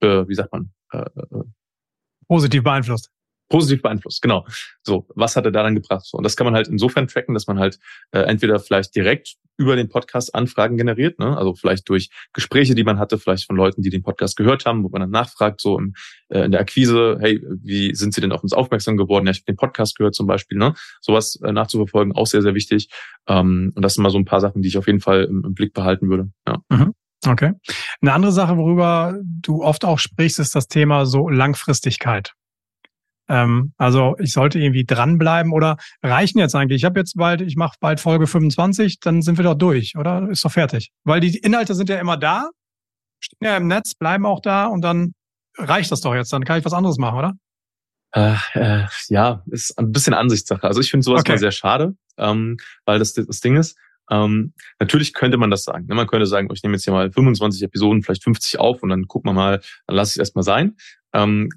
[0.00, 1.44] äh, wie sagt man, äh, äh
[2.28, 3.15] positiv beeinflusst
[3.48, 4.22] positiv beeinflusst.
[4.22, 4.46] Genau.
[4.82, 6.06] So, was hat er da dann gebracht?
[6.06, 7.78] So, und das kann man halt insofern tracken, dass man halt
[8.12, 11.36] äh, entweder vielleicht direkt über den Podcast Anfragen generiert, ne?
[11.36, 14.84] also vielleicht durch Gespräche, die man hatte, vielleicht von Leuten, die den Podcast gehört haben,
[14.84, 15.94] wo man dann nachfragt, so im,
[16.28, 19.26] äh, in der Akquise, hey, wie sind Sie denn auf uns aufmerksam geworden?
[19.26, 20.74] Ja, ich habe den Podcast gehört zum Beispiel, ne?
[21.00, 22.90] Sowas äh, nachzuverfolgen, auch sehr, sehr wichtig.
[23.26, 25.42] Ähm, und das sind mal so ein paar Sachen, die ich auf jeden Fall im,
[25.44, 26.30] im Blick behalten würde.
[26.46, 26.58] Ja.
[26.68, 26.92] Mhm.
[27.26, 27.52] Okay.
[28.02, 32.34] Eine andere Sache, worüber du oft auch sprichst, ist das Thema so Langfristigkeit.
[33.28, 36.82] Ähm, also ich sollte irgendwie dranbleiben oder reichen jetzt eigentlich?
[36.82, 40.28] Ich habe jetzt bald, ich mache bald Folge 25, dann sind wir doch durch, oder?
[40.30, 40.90] Ist doch fertig.
[41.04, 42.50] Weil die Inhalte sind ja immer da,
[43.20, 45.12] stehen ja im Netz, bleiben auch da und dann
[45.56, 46.32] reicht das doch jetzt.
[46.32, 47.32] Dann kann ich was anderes machen, oder?
[48.12, 50.66] Äh, äh, ja, ist ein bisschen Ansichtssache.
[50.66, 51.32] Also ich finde sowas okay.
[51.32, 53.76] mal sehr schade, ähm, weil das das Ding ist.
[54.10, 55.86] Ähm, natürlich könnte man das sagen.
[55.86, 55.94] Ne?
[55.94, 59.08] Man könnte sagen, ich nehme jetzt hier mal 25 Episoden, vielleicht 50 auf und dann
[59.08, 60.76] gucken wir mal, dann lasse ich es erstmal sein.
[61.12, 61.50] Ähm,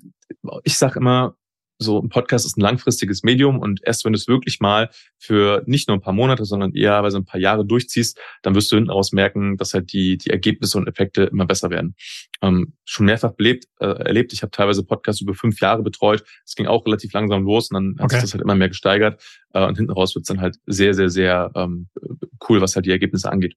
[0.64, 1.36] ich sage immer,
[1.80, 5.64] so ein Podcast ist ein langfristiges Medium und erst wenn du es wirklich mal für
[5.66, 8.72] nicht nur ein paar Monate, sondern eher weil so ein paar Jahre durchziehst, dann wirst
[8.72, 11.96] du hinten raus merken, dass halt die, die Ergebnisse und Effekte immer besser werden.
[12.42, 16.24] Ähm, schon mehrfach belebt, äh, erlebt, ich habe teilweise Podcasts über fünf Jahre betreut.
[16.46, 18.04] Es ging auch relativ langsam los und dann okay.
[18.04, 19.24] hat sich das halt immer mehr gesteigert.
[19.54, 21.88] Äh, und hinten raus wird es dann halt sehr, sehr, sehr ähm,
[22.50, 23.56] cool, was halt die Ergebnisse angeht.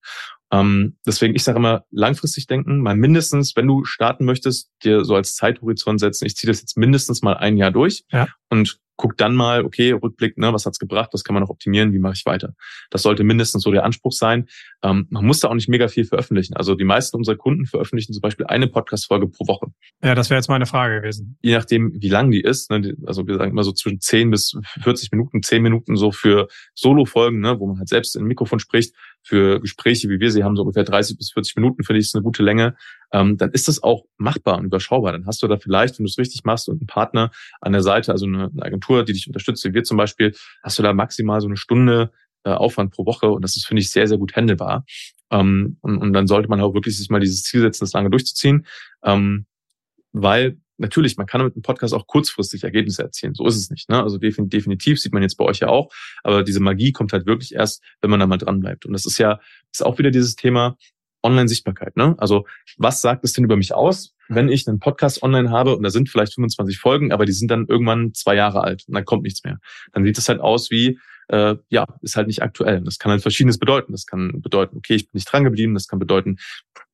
[0.52, 5.14] Ähm, deswegen, ich sage immer, langfristig denken, mal mindestens, wenn du starten möchtest, dir so
[5.14, 8.28] als Zeithorizont setzen, ich ziehe das jetzt mindestens mal ein Jahr durch ja.
[8.50, 11.92] und guck dann mal, okay, Rückblick, ne, was hat's gebracht, was kann man noch optimieren,
[11.92, 12.54] wie mache ich weiter.
[12.90, 14.46] Das sollte mindestens so der Anspruch sein.
[14.82, 16.54] Ähm, man muss da auch nicht mega viel veröffentlichen.
[16.54, 19.66] Also die meisten unserer Kunden veröffentlichen zum Beispiel eine Podcast-Folge pro Woche.
[20.02, 21.38] Ja, das wäre jetzt meine Frage gewesen.
[21.42, 24.56] Je nachdem, wie lang die ist, ne, also wir sagen immer so zwischen 10 bis
[24.82, 28.94] 40 Minuten, 10 Minuten so für Solo-Folgen, ne, wo man halt selbst in Mikrofon spricht,
[29.22, 32.14] für Gespräche, wie wir sie haben, so ungefähr 30 bis 40 Minuten, finde ich, ist
[32.14, 32.76] eine gute Länge
[33.12, 35.12] ähm, dann ist das auch machbar und überschaubar.
[35.12, 37.82] Dann hast du da vielleicht, wenn du es richtig machst und einen Partner an der
[37.82, 41.40] Seite, also eine, Agentur, die dich unterstützt, wie wir zum Beispiel, hast du da maximal
[41.40, 42.10] so eine Stunde
[42.44, 44.84] äh, Aufwand pro Woche und das ist, finde ich, sehr, sehr gut handelbar.
[45.30, 48.10] Ähm, und, und dann sollte man auch wirklich sich mal dieses Ziel setzen, das lange
[48.10, 48.66] durchzuziehen,
[49.04, 49.46] ähm,
[50.12, 53.34] weil natürlich, man kann mit einem Podcast auch kurzfristig Ergebnisse erzielen.
[53.34, 53.88] So ist es nicht.
[53.88, 54.02] Ne?
[54.02, 55.92] Also definitiv sieht man jetzt bei euch ja auch.
[56.24, 58.84] Aber diese Magie kommt halt wirklich erst, wenn man da mal dran bleibt.
[58.84, 60.76] Und das ist ja, ist auch wieder dieses Thema,
[61.22, 61.96] Online-Sichtbarkeit.
[61.96, 62.14] Ne?
[62.18, 62.46] Also
[62.78, 65.90] was sagt es denn über mich aus, wenn ich einen Podcast online habe und da
[65.90, 69.22] sind vielleicht 25 Folgen, aber die sind dann irgendwann zwei Jahre alt und dann kommt
[69.22, 69.58] nichts mehr.
[69.92, 72.80] Dann sieht es halt aus wie, äh, ja, ist halt nicht aktuell.
[72.82, 73.92] Das kann halt Verschiedenes bedeuten.
[73.92, 75.74] Das kann bedeuten, okay, ich bin nicht dran geblieben.
[75.74, 76.36] Das kann bedeuten,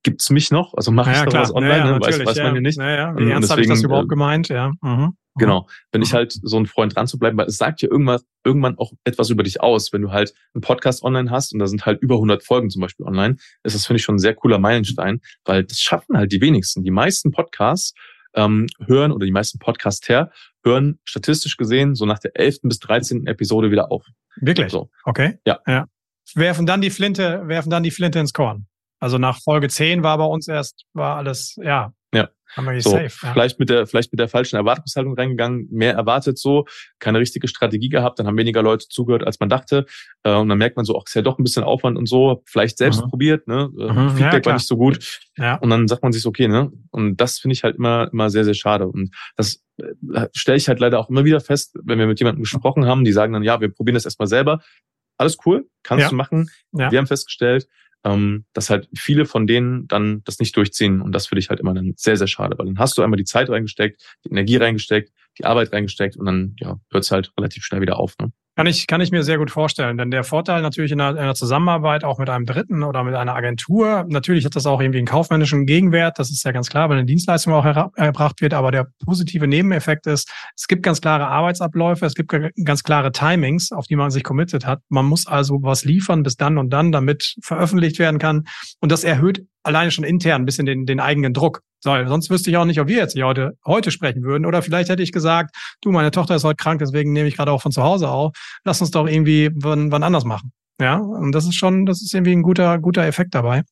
[0.03, 0.75] gibt's mich noch?
[0.75, 1.79] Also mache ich ja, da was online?
[1.79, 2.01] Ja, ne?
[2.01, 2.79] Weiß, weiß man ja nicht.
[2.79, 3.17] Ja, ja.
[3.17, 4.49] Wie ernst habe ich das überhaupt äh, gemeint?
[4.49, 4.73] Ja.
[4.81, 5.15] Mhm.
[5.39, 5.69] Genau.
[5.93, 6.17] Wenn ich mhm.
[6.17, 9.31] halt so ein Freund dran zu bleiben, weil es sagt ja irgendwann, irgendwann auch etwas
[9.31, 9.93] über dich aus.
[9.93, 12.83] Wenn du halt einen Podcast online hast und da sind halt über 100 Folgen zum
[12.83, 16.33] Beispiel online, ist das, finde ich, schon ein sehr cooler Meilenstein, weil das schaffen halt
[16.33, 16.85] die wenigsten.
[16.85, 17.95] Die meisten Podcasts
[18.35, 20.31] ähm, hören oder die meisten Podcaster
[20.65, 22.61] hören statistisch gesehen so nach der 11.
[22.63, 23.27] bis 13.
[23.27, 24.05] Episode wieder auf.
[24.37, 24.71] Wirklich?
[24.71, 24.91] So.
[25.05, 25.39] Okay.
[25.47, 25.61] Ja.
[25.67, 25.87] ja.
[26.35, 28.67] Werfen dann die Flinte, werfen dann die Flinte ins Korn.
[29.01, 32.29] Also nach Folge 10 war bei uns erst, war alles, ja, ja.
[32.81, 33.33] So, safe, ja.
[33.33, 36.65] vielleicht mit der, vielleicht mit der falschen Erwartungshaltung reingegangen, mehr erwartet so,
[36.99, 39.85] keine richtige Strategie gehabt, dann haben weniger Leute zugehört, als man dachte.
[40.23, 42.43] Äh, und dann merkt man so, ach, ist ja doch ein bisschen Aufwand und so,
[42.47, 43.11] vielleicht selbst mhm.
[43.11, 43.71] probiert, ne?
[43.79, 45.21] Äh, mhm, Feedback ja, war nicht so gut.
[45.37, 45.57] Ja.
[45.57, 46.73] Und dann sagt man sich so, okay, ne?
[46.91, 48.89] Und das finde ich halt immer, immer sehr, sehr schade.
[48.89, 52.43] Und das äh, stelle ich halt leider auch immer wieder fest, wenn wir mit jemandem
[52.43, 54.61] gesprochen haben, die sagen dann, ja, wir probieren das erstmal selber.
[55.19, 56.09] Alles cool, kannst ja.
[56.09, 56.49] du machen.
[56.73, 56.91] Ja.
[56.91, 57.69] Wir haben festgestellt,
[58.05, 61.01] ähm, dass halt viele von denen dann das nicht durchziehen.
[61.01, 63.17] Und das finde ich halt immer dann sehr, sehr schade, weil dann hast du einmal
[63.17, 67.33] die Zeit reingesteckt, die Energie reingesteckt, die Arbeit reingesteckt und dann ja, hört es halt
[67.39, 68.15] relativ schnell wieder auf.
[68.21, 68.33] Ne?
[68.59, 69.99] Kann ich, kann ich mir sehr gut vorstellen.
[69.99, 73.15] Denn der Vorteil natürlich in einer, in einer Zusammenarbeit auch mit einem Dritten oder mit
[73.15, 76.19] einer Agentur, natürlich hat das auch irgendwie einen kaufmännischen Gegenwert.
[76.19, 78.55] Das ist ja ganz klar, weil eine Dienstleistung auch erbracht wird.
[78.55, 83.71] Aber der positive Nebeneffekt ist, es gibt ganz klare Arbeitsabläufe, es gibt ganz klare Timings,
[83.71, 84.81] auf die man sich committed hat.
[84.89, 88.49] Man muss also was liefern bis dann und dann, damit veröffentlicht werden kann.
[88.81, 91.63] Und das erhöht alleine schon intern ein bisschen den, den eigenen Druck.
[91.81, 94.45] So, sonst wüsste ich auch nicht, ob wir jetzt hier heute, heute sprechen würden.
[94.47, 97.53] Oder vielleicht hätte ich gesagt, du, meine Tochter ist heute krank, deswegen nehme ich gerade
[97.53, 98.33] auch von zu Hause auf.
[98.65, 100.53] Lass uns doch irgendwie wann, wann anders machen.
[100.81, 103.63] Ja, und das ist schon, das ist irgendwie ein guter, guter Effekt dabei,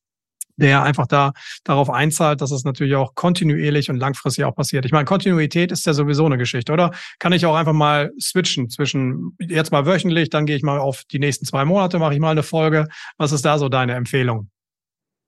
[0.57, 1.33] der einfach da
[1.64, 4.85] darauf einzahlt, dass es natürlich auch kontinuierlich und langfristig auch passiert.
[4.85, 6.92] Ich meine, Kontinuität ist ja sowieso eine Geschichte, oder?
[7.19, 11.03] Kann ich auch einfach mal switchen zwischen jetzt mal wöchentlich, dann gehe ich mal auf
[11.11, 12.88] die nächsten zwei Monate, mache ich mal eine Folge.
[13.19, 14.51] Was ist da so deine Empfehlung?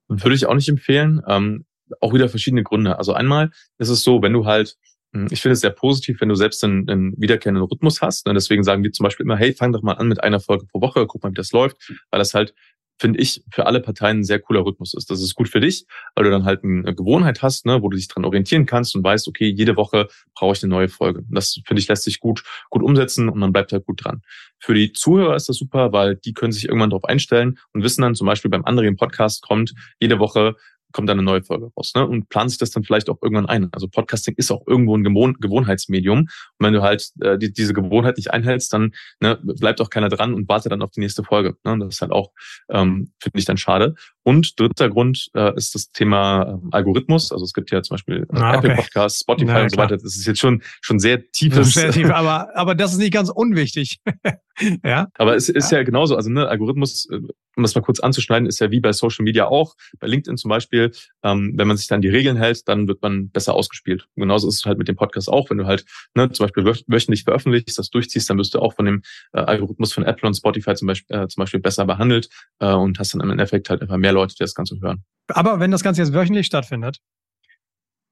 [0.08, 1.20] Würde ich auch nicht empfehlen.
[1.28, 1.64] Ähm,
[2.00, 2.98] auch wieder verschiedene Gründe.
[2.98, 4.76] Also einmal ist es so, wenn du halt,
[5.12, 8.28] hm, ich finde es sehr positiv, wenn du selbst einen, einen wiederkehrenden Rhythmus hast.
[8.28, 10.66] Und deswegen sagen wir zum Beispiel immer, hey, fang doch mal an mit einer Folge
[10.66, 11.76] pro Woche, guck mal, wie das läuft,
[12.10, 12.54] weil das halt
[12.98, 15.10] finde ich, für alle Parteien ein sehr cooler Rhythmus ist.
[15.10, 17.96] Das ist gut für dich, weil du dann halt eine Gewohnheit hast, ne, wo du
[17.96, 21.24] dich dran orientieren kannst und weißt, okay, jede Woche brauche ich eine neue Folge.
[21.30, 24.22] Das finde ich lässt sich gut, gut umsetzen und man bleibt halt gut dran.
[24.58, 28.02] Für die Zuhörer ist das super, weil die können sich irgendwann darauf einstellen und wissen
[28.02, 30.56] dann zum Beispiel beim anderen Podcast kommt jede Woche
[30.92, 31.92] kommt dann eine neue Folge raus.
[31.94, 32.06] Ne?
[32.06, 33.68] Und plant sich das dann vielleicht auch irgendwann ein.
[33.72, 36.20] Also Podcasting ist auch irgendwo ein Gewohn Gewohnheitsmedium.
[36.20, 40.08] Und wenn du halt äh, die, diese Gewohnheit nicht einhältst, dann ne, bleibt auch keiner
[40.08, 41.56] dran und wartet dann auf die nächste Folge.
[41.64, 41.78] Ne?
[41.78, 42.32] Das ist halt auch,
[42.70, 43.94] ähm, finde ich dann schade.
[44.22, 47.32] Und dritter Grund äh, ist das Thema äh, Algorithmus.
[47.32, 49.96] Also es gibt ja zum Beispiel äh, ah, Apple Podcasts, Spotify ja, und so weiter.
[49.96, 51.72] Das ist jetzt schon schon sehr tiefes.
[51.72, 54.00] Sehr tief, aber aber das ist nicht ganz unwichtig.
[54.84, 55.08] ja.
[55.14, 55.78] Aber es ist ja.
[55.78, 56.14] ja genauso.
[56.14, 57.20] Also ne, Algorithmus, äh,
[57.58, 59.74] um das mal kurz anzuschneiden, ist ja wie bei Social Media auch.
[59.98, 60.92] Bei LinkedIn zum Beispiel,
[61.22, 64.06] ähm, wenn man sich dann die Regeln hält, dann wird man besser ausgespielt.
[64.14, 65.50] Und genauso ist es halt mit dem Podcast auch.
[65.50, 68.86] Wenn du halt ne, zum Beispiel wöchentlich veröffentlichst, das durchziehst, dann wirst du auch von
[68.86, 72.72] dem äh, Algorithmus von Apple und Spotify zum Beispiel, äh, zum Beispiel besser behandelt äh,
[72.72, 75.04] und hast dann im Endeffekt halt einfach mehr Leute, die das Ganze hören.
[75.28, 77.00] Aber wenn das Ganze jetzt wöchentlich stattfindet,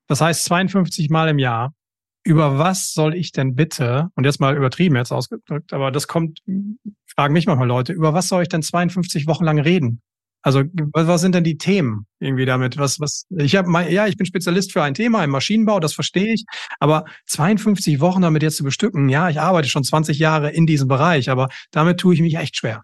[0.09, 1.73] das heißt 52 Mal im Jahr,
[2.27, 6.41] über was soll ich denn bitte, und jetzt mal übertrieben jetzt ausgedrückt, aber das kommt,
[7.07, 10.03] fragen mich manchmal Leute, über was soll ich denn 52 Wochen lang reden?
[10.43, 10.63] Also
[10.93, 12.79] was, sind denn die Themen irgendwie damit?
[12.79, 16.35] Was, was, ich habe ja, ich bin Spezialist für ein Thema im Maschinenbau, das verstehe
[16.35, 16.45] ich,
[16.79, 20.89] aber 52 Wochen damit jetzt zu bestücken, ja, ich arbeite schon 20 Jahre in diesem
[20.89, 22.83] Bereich, aber damit tue ich mich echt schwer.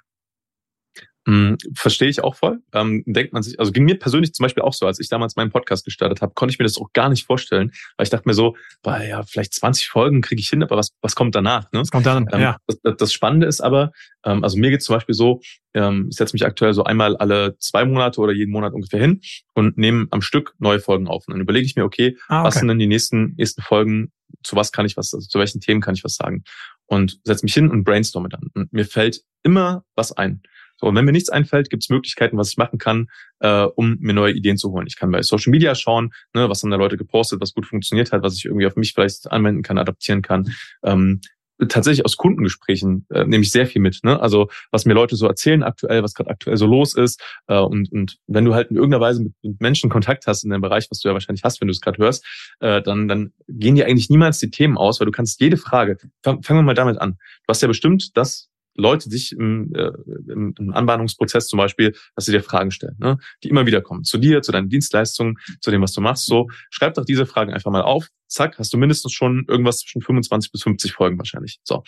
[1.24, 2.58] Mhm, verstehe ich auch voll.
[2.72, 5.36] Ähm, denkt man sich, also ging mir persönlich zum Beispiel auch so, als ich damals
[5.36, 8.28] meinen Podcast gestartet habe, konnte ich mir das auch gar nicht vorstellen, weil ich dachte
[8.28, 11.70] mir so, boah, ja, vielleicht 20 Folgen kriege ich hin, aber was, was kommt danach?
[11.70, 11.80] Ne?
[11.80, 12.28] Was kommt dann?
[12.32, 12.56] Ähm, ja.
[12.66, 13.92] Das, das, Spannende ist aber,
[14.24, 15.40] ähm, also mir geht zum Beispiel so,
[15.74, 19.20] ähm, ich setze mich aktuell so einmal alle zwei Monate oder jeden Monat ungefähr hin
[19.54, 21.28] und nehme am Stück neue Folgen auf.
[21.28, 22.48] Und dann überlege ich mir, okay, ah, okay.
[22.48, 24.10] was sind denn die nächsten, nächsten Folgen,
[24.42, 26.42] zu was kann ich was, also zu welchen Themen kann ich was sagen?
[26.86, 28.48] Und setze mich hin und brainstorme dann.
[28.54, 30.42] Und mir fällt immer was ein.
[30.82, 33.98] So, und wenn mir nichts einfällt, gibt es Möglichkeiten, was ich machen kann, äh, um
[34.00, 34.88] mir neue Ideen zu holen.
[34.88, 38.10] Ich kann bei Social Media schauen, ne, was haben da Leute gepostet, was gut funktioniert
[38.10, 40.52] hat, was ich irgendwie auf mich vielleicht anwenden kann, adaptieren kann.
[40.82, 41.20] Ähm,
[41.68, 44.00] tatsächlich aus Kundengesprächen äh, nehme ich sehr viel mit.
[44.02, 44.20] Ne?
[44.20, 47.22] Also was mir Leute so erzählen aktuell, was gerade aktuell so los ist.
[47.46, 50.50] Äh, und, und wenn du halt in irgendeiner Weise mit, mit Menschen Kontakt hast in
[50.50, 52.26] dem Bereich, was du ja wahrscheinlich hast, wenn du es gerade hörst,
[52.58, 55.98] äh, dann, dann gehen dir eigentlich niemals die Themen aus, weil du kannst jede Frage,
[56.24, 57.12] fang, fangen wir mal damit an.
[57.12, 59.90] Du hast ja bestimmt das Leute dich im, äh,
[60.28, 63.18] im, im Anbahnungsprozess zum Beispiel, dass sie dir Fragen stellen, ne?
[63.42, 64.04] die immer wieder kommen.
[64.04, 66.26] Zu dir, zu deinen Dienstleistungen, zu dem, was du machst.
[66.26, 68.08] So, schreib doch diese Fragen einfach mal auf.
[68.28, 71.60] Zack, hast du mindestens schon irgendwas zwischen 25 bis 50 Folgen wahrscheinlich.
[71.64, 71.82] So.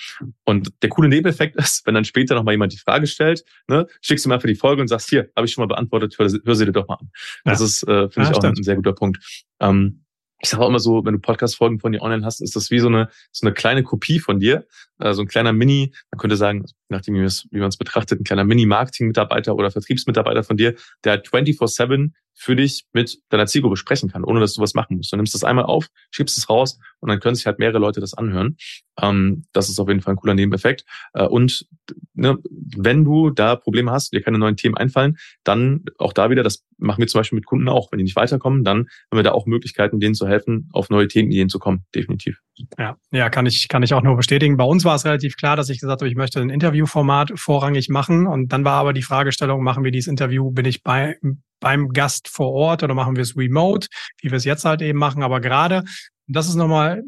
[0.44, 4.25] Und der coole Nebeneffekt ist, wenn dann später nochmal jemand die Frage stellt, ne, schickst
[4.25, 6.55] du mir einfach die Folge und sagst, hier, habe ich schon mal beantwortet, hör, hör
[6.55, 7.11] sie dir doch mal an.
[7.44, 7.66] Das ja.
[7.66, 9.47] ist, äh, finde ja, ich, auch ein, ein sehr guter Punkt.
[9.61, 10.03] Ähm,
[10.44, 12.78] ich sage auch immer so, wenn du Podcast-Folgen von dir online hast, ist das wie
[12.78, 14.66] so eine, so eine kleine Kopie von dir,
[15.00, 18.44] äh, so ein kleiner Mini, man könnte sagen, nachdem wie man es betrachtet, ein kleiner
[18.44, 24.40] Mini-Marketing-Mitarbeiter oder Vertriebsmitarbeiter von dir, der 24-7 für dich mit deiner Zielgruppe sprechen kann, ohne
[24.40, 25.12] dass du was machen musst.
[25.12, 28.01] Du nimmst das einmal auf, schiebst es raus und dann können sich halt mehrere Leute
[28.01, 28.57] das anhören.
[29.01, 30.85] Ähm, das ist auf jeden Fall ein cooler Nebeneffekt.
[31.12, 31.66] Äh, und
[32.14, 32.38] ne,
[32.77, 36.64] wenn du da Probleme hast, dir keine neuen Themen einfallen, dann auch da wieder, das
[36.79, 37.90] machen wir zum Beispiel mit Kunden auch.
[37.90, 41.09] Wenn die nicht weiterkommen, dann haben wir da auch Möglichkeiten, denen zu helfen, auf neue
[41.09, 41.85] Themenideen zu kommen.
[41.94, 42.40] Definitiv.
[42.79, 44.57] Ja, ja, kann ich, kann ich auch nur bestätigen.
[44.57, 47.88] Bei uns war es relativ klar, dass ich gesagt habe, ich möchte ein Interviewformat vorrangig
[47.88, 48.27] machen.
[48.27, 51.16] Und dann war aber die Fragestellung, machen wir dieses Interview, bin ich bei,
[51.61, 53.88] beim Gast vor Ort oder machen wir es remote,
[54.20, 55.22] wie wir es jetzt halt eben machen.
[55.22, 55.84] Aber gerade,
[56.26, 57.02] das ist nochmal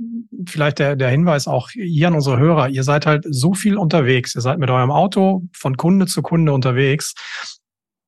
[0.47, 4.35] vielleicht der, der Hinweis auch hier an unsere Hörer, ihr seid halt so viel unterwegs.
[4.35, 7.15] Ihr seid mit eurem Auto von Kunde zu Kunde unterwegs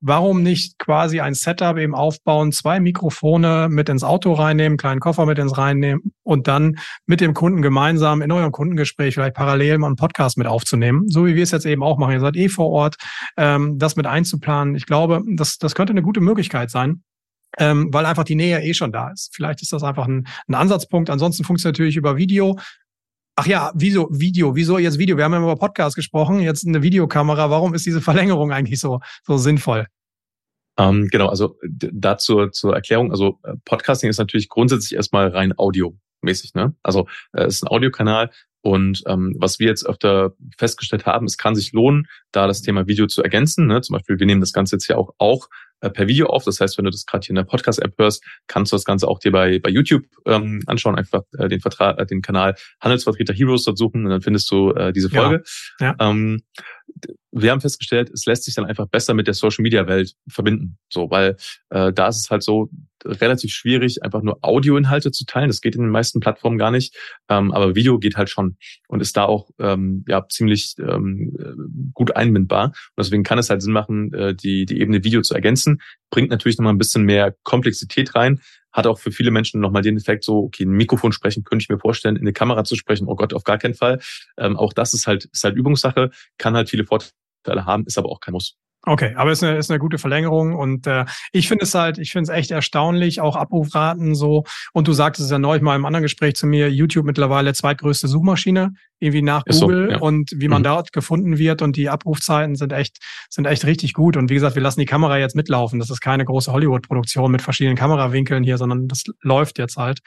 [0.01, 5.25] warum nicht quasi ein Setup eben aufbauen, zwei Mikrofone mit ins Auto reinnehmen, kleinen Koffer
[5.25, 9.87] mit ins reinnehmen und dann mit dem Kunden gemeinsam in eurem Kundengespräch vielleicht parallel mal
[9.87, 12.13] einen Podcast mit aufzunehmen, so wie wir es jetzt eben auch machen.
[12.13, 12.95] Ihr seid eh vor Ort,
[13.37, 14.75] ähm, das mit einzuplanen.
[14.75, 17.03] Ich glaube, das, das könnte eine gute Möglichkeit sein.
[17.57, 19.31] Ähm, weil einfach die Nähe eh schon da ist.
[19.33, 21.09] Vielleicht ist das einfach ein, ein Ansatzpunkt.
[21.09, 22.59] Ansonsten funktioniert natürlich über Video.
[23.41, 24.53] Ach ja, wieso Video?
[24.57, 25.15] Wieso jetzt Video?
[25.15, 27.49] Wir haben ja über Podcast gesprochen, jetzt eine Videokamera.
[27.49, 29.87] Warum ist diese Verlängerung eigentlich so, so sinnvoll?
[30.77, 33.11] Ähm, genau, also dazu zur Erklärung.
[33.11, 36.53] Also äh, Podcasting ist natürlich grundsätzlich erstmal rein audiomäßig.
[36.53, 36.75] Ne?
[36.83, 38.29] Also äh, es ist ein Audiokanal
[38.61, 42.87] und ähm, was wir jetzt öfter festgestellt haben, es kann sich lohnen, da das Thema
[42.87, 43.67] Video zu ergänzen.
[43.67, 43.79] Ne?
[43.79, 45.49] Zum Beispiel, wir nehmen das Ganze jetzt ja auch, auch äh,
[45.81, 46.43] per Video auf.
[46.43, 49.07] Das heißt, wenn du das gerade hier in der Podcast-App hörst, kannst du das Ganze
[49.07, 50.95] auch dir bei, bei YouTube ähm, anschauen.
[50.95, 54.71] Einfach äh, den, Vertrag, äh, den Kanal Handelsvertreter Heroes dort suchen und dann findest du
[54.71, 55.43] äh, diese Folge.
[55.79, 55.95] Ja.
[55.99, 56.09] Ja.
[56.09, 56.41] Ähm,
[57.31, 60.77] wir haben festgestellt, es lässt sich dann einfach besser mit der Social Media Welt verbinden.
[60.91, 61.37] So, weil
[61.69, 62.69] äh, da ist es halt so
[63.05, 65.47] relativ schwierig, einfach nur Audioinhalte zu teilen.
[65.47, 66.95] Das geht in den meisten Plattformen gar nicht.
[67.29, 72.15] Ähm, aber Video geht halt schon und ist da auch ähm, ja ziemlich ähm, gut
[72.15, 72.65] einbindbar.
[72.65, 75.68] Und deswegen kann es halt Sinn machen, äh, die, die Ebene Video zu ergänzen.
[76.09, 79.97] Bringt natürlich nochmal ein bisschen mehr Komplexität rein, hat auch für viele Menschen nochmal den
[79.97, 83.07] Effekt so, okay, ein Mikrofon sprechen könnte ich mir vorstellen, in eine Kamera zu sprechen,
[83.07, 83.99] oh Gott, auf gar keinen Fall.
[84.37, 88.09] Ähm, auch das ist halt, ist halt Übungssache, kann halt viele Vorteile haben, ist aber
[88.09, 88.57] auch kein Muss.
[88.83, 91.97] Okay, aber es ist eine, ist eine gute Verlängerung und äh, ich finde es halt,
[91.97, 94.45] ich finde es echt erstaunlich, auch Abrufraten so.
[94.71, 98.07] Und du sagtest es ja neulich mal im anderen Gespräch zu mir, YouTube mittlerweile zweitgrößte
[98.07, 99.99] Suchmaschine, irgendwie nach ist Google so, ja.
[99.99, 100.65] und wie man mhm.
[100.65, 102.99] dort gefunden wird und die Abrufzeiten sind echt,
[103.29, 104.15] sind echt richtig gut.
[104.15, 105.79] Und wie gesagt, wir lassen die Kamera jetzt mitlaufen.
[105.79, 109.99] Das ist keine große Hollywood-Produktion mit verschiedenen Kamerawinkeln hier, sondern das läuft jetzt halt.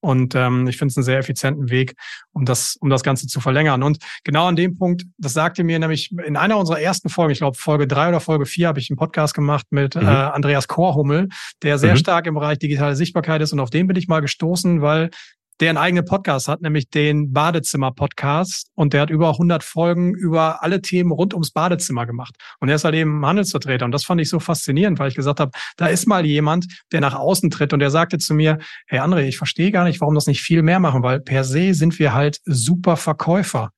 [0.00, 1.94] Und ähm, ich finde es einen sehr effizienten Weg,
[2.32, 3.82] um das, um das Ganze zu verlängern.
[3.82, 7.38] Und genau an dem Punkt, das sagte mir nämlich in einer unserer ersten Folgen, ich
[7.38, 10.02] glaube Folge drei oder Folge vier, habe ich einen Podcast gemacht mit mhm.
[10.02, 11.28] äh, Andreas Korhummel,
[11.62, 11.98] der sehr mhm.
[11.98, 13.52] stark im Bereich digitale Sichtbarkeit ist.
[13.52, 15.10] Und auf den bin ich mal gestoßen, weil
[15.60, 18.70] der einen eigenen Podcast hat, nämlich den Badezimmer-Podcast.
[18.74, 22.36] Und der hat über 100 Folgen über alle Themen rund ums Badezimmer gemacht.
[22.60, 23.84] Und er ist halt eben Handelsvertreter.
[23.84, 27.00] Und das fand ich so faszinierend, weil ich gesagt habe, da ist mal jemand, der
[27.00, 27.72] nach außen tritt.
[27.72, 30.62] Und der sagte zu mir, hey André, ich verstehe gar nicht, warum das nicht viel
[30.62, 33.70] mehr machen, weil per se sind wir halt super Verkäufer.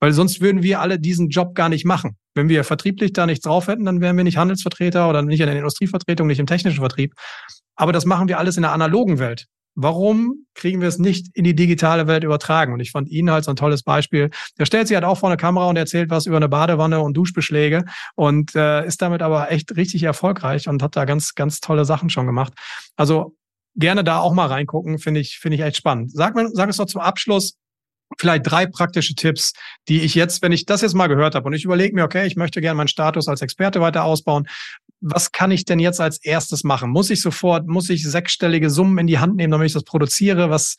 [0.00, 2.16] Weil sonst würden wir alle diesen Job gar nicht machen.
[2.34, 5.46] Wenn wir vertrieblich da nichts drauf hätten, dann wären wir nicht Handelsvertreter oder nicht in
[5.46, 7.14] der Industrievertretung, nicht im technischen Vertrieb.
[7.76, 11.44] Aber das machen wir alles in der analogen Welt warum kriegen wir es nicht in
[11.44, 12.72] die digitale Welt übertragen?
[12.72, 14.30] Und ich fand ihn halt so ein tolles Beispiel.
[14.58, 17.16] Der stellt sich halt auch vor eine Kamera und erzählt was über eine Badewanne und
[17.16, 21.84] Duschbeschläge und äh, ist damit aber echt richtig erfolgreich und hat da ganz, ganz tolle
[21.84, 22.52] Sachen schon gemacht.
[22.96, 23.36] Also
[23.76, 26.12] gerne da auch mal reingucken, finde ich, finde ich echt spannend.
[26.12, 27.56] Sag, mir, sag es doch zum Abschluss,
[28.18, 29.52] vielleicht drei praktische Tipps,
[29.88, 32.26] die ich jetzt, wenn ich das jetzt mal gehört habe und ich überlege mir, okay,
[32.26, 34.46] ich möchte gerne meinen Status als Experte weiter ausbauen,
[35.00, 36.90] was kann ich denn jetzt als erstes machen?
[36.90, 40.48] Muss ich sofort, muss ich sechsstellige Summen in die Hand nehmen, damit ich das produziere?
[40.48, 40.76] Was,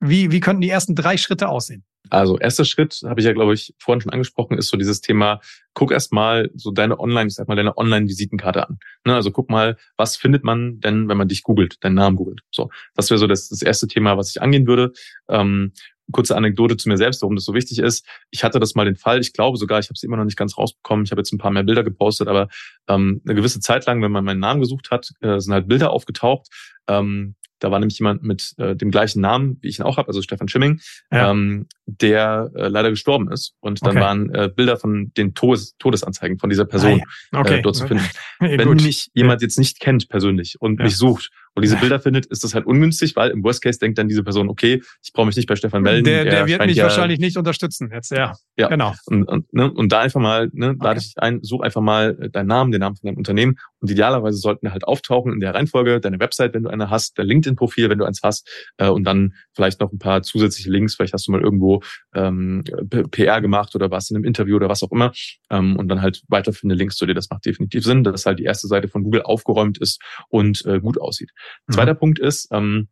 [0.00, 1.84] wie, wie könnten die ersten drei Schritte aussehen?
[2.10, 5.40] Also erster Schritt, habe ich ja, glaube ich, vorhin schon angesprochen, ist so dieses Thema,
[5.74, 8.78] guck erst mal so deine Online, ich sag mal, deine Online-Visitenkarte an.
[9.04, 9.14] Ne?
[9.14, 12.40] Also guck mal, was findet man denn, wenn man dich googelt, deinen Namen googelt.
[12.50, 14.92] So, das wäre so das, das erste Thema, was ich angehen würde.
[15.28, 15.72] Ähm,
[16.12, 18.06] kurze Anekdote zu mir selbst, warum das so wichtig ist.
[18.30, 20.36] Ich hatte das mal den Fall, ich glaube sogar, ich habe es immer noch nicht
[20.36, 21.04] ganz rausbekommen.
[21.04, 22.48] Ich habe jetzt ein paar mehr Bilder gepostet, aber
[22.88, 25.90] ähm, eine gewisse Zeit lang, wenn man meinen Namen gesucht hat, äh, sind halt Bilder
[25.90, 26.48] aufgetaucht.
[26.88, 30.08] Ähm, da war nämlich jemand mit äh, dem gleichen Namen, wie ich ihn auch habe,
[30.08, 30.80] also Stefan Schimming,
[31.10, 31.30] ja.
[31.30, 33.54] ähm, der äh, leider gestorben ist.
[33.60, 34.00] Und dann okay.
[34.00, 37.40] waren äh, Bilder von den Todes Todesanzeigen von dieser Person ah, ja.
[37.40, 37.58] okay.
[37.58, 38.04] äh, dort zu finden.
[38.40, 42.44] Wenn mich jemand jetzt nicht kennt persönlich und mich sucht und diese Bilder findet, ist
[42.44, 45.36] das halt ungünstig, weil im Worst Case denkt dann diese Person, okay, ich brauche mich
[45.36, 46.04] nicht bei Stefan melden.
[46.04, 48.34] Der, der wird mich ja, wahrscheinlich nicht unterstützen jetzt, ja.
[48.58, 48.92] Ja, genau.
[49.06, 50.78] Und, und, ne, und da einfach mal, ne, okay.
[50.82, 53.90] lade ich ein, such einfach mal äh, deinen Namen, den Namen von deinem Unternehmen und
[53.90, 57.88] idealerweise sollten halt auftauchen in der Reihenfolge deine Website, wenn du eine hast, dein LinkedIn-Profil,
[57.88, 58.46] wenn du eins hast
[58.76, 61.80] äh, und dann vielleicht noch ein paar zusätzliche Links, vielleicht hast du mal irgendwo
[62.14, 62.64] ähm,
[63.12, 65.12] PR gemacht oder warst in einem Interview oder was auch immer
[65.48, 67.14] ähm, und dann halt weiterführende Links zu dir.
[67.14, 70.80] Das macht definitiv Sinn, dass halt die erste Seite von Google aufgeräumt ist und äh,
[70.80, 71.30] gut aussieht.
[71.70, 71.98] Zweiter mhm.
[71.98, 72.88] Punkt ist, ähm,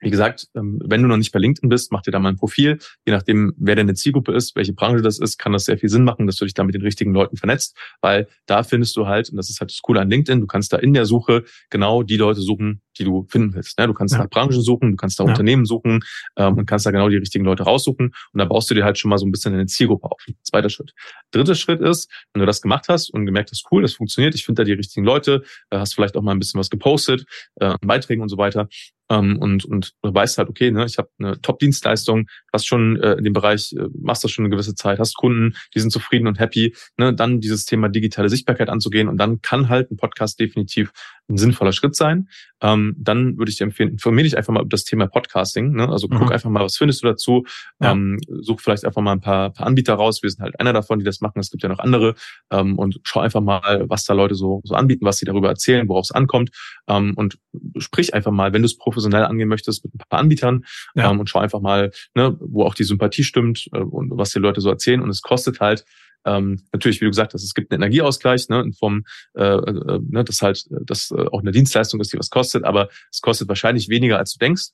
[0.00, 2.36] wie gesagt, ähm, wenn du noch nicht bei LinkedIn bist, mach dir da mal ein
[2.36, 2.78] Profil.
[3.06, 6.04] Je nachdem, wer deine Zielgruppe ist, welche Branche das ist, kann das sehr viel Sinn
[6.04, 9.30] machen, dass du dich da mit den richtigen Leuten vernetzt, weil da findest du halt,
[9.30, 12.02] und das ist halt das Coole an LinkedIn, du kannst da in der Suche genau
[12.02, 13.78] die Leute suchen, die du finden willst.
[13.78, 13.86] Ne?
[13.86, 14.20] Du kannst ja.
[14.20, 15.30] nach Branchen suchen, du kannst da ja.
[15.30, 16.00] Unternehmen suchen
[16.36, 18.98] ähm, und kannst da genau die richtigen Leute raussuchen und da baust du dir halt
[18.98, 20.24] schon mal so ein bisschen deine Zielgruppe auf.
[20.42, 20.92] Zweiter Schritt.
[21.30, 24.44] Dritter Schritt ist, wenn du das gemacht hast und gemerkt hast, cool, das funktioniert, ich
[24.44, 27.24] finde da die richtigen Leute, äh, hast vielleicht auch mal ein bisschen was gepostet,
[27.56, 28.68] äh, Beiträgen und so weiter,
[29.10, 33.24] ähm, und, und weißt halt, okay, ne, ich habe eine Top-Dienstleistung, hast schon äh, in
[33.24, 36.38] dem Bereich, äh, machst das schon eine gewisse Zeit, hast Kunden, die sind zufrieden und
[36.38, 40.92] happy, ne, dann dieses Thema digitale Sichtbarkeit anzugehen und dann kann halt ein Podcast definitiv
[41.28, 42.28] ein sinnvoller Schritt sein.
[42.60, 45.72] Ähm, dann würde ich dir empfehlen, informier dich einfach mal über das Thema Podcasting.
[45.72, 45.88] Ne?
[45.88, 46.32] Also guck mhm.
[46.32, 47.44] einfach mal, was findest du dazu.
[47.80, 47.92] Ja.
[47.92, 50.22] Ähm, such vielleicht einfach mal ein paar, paar Anbieter raus.
[50.22, 51.38] Wir sind halt einer davon, die das machen.
[51.38, 52.14] Es gibt ja noch andere.
[52.50, 55.88] Ähm, und schau einfach mal, was da Leute so, so anbieten, was sie darüber erzählen,
[55.88, 56.50] worauf es ankommt.
[56.88, 57.38] Ähm, und
[57.76, 61.10] sprich einfach mal, wenn du es professionell angehen möchtest, mit ein paar Anbietern ja.
[61.10, 64.40] ähm, und schau einfach mal, ne, wo auch die Sympathie stimmt äh, und was die
[64.40, 65.00] Leute so erzählen.
[65.00, 65.84] Und es kostet halt
[66.24, 70.00] ähm, natürlich, wie du gesagt hast, es gibt einen Energieausgleich, ne, in Form, äh, äh,
[70.08, 73.48] ne, dass halt das äh, auch eine Dienstleistung ist, die was kostet, aber es kostet
[73.48, 74.70] wahrscheinlich weniger, als du denkst.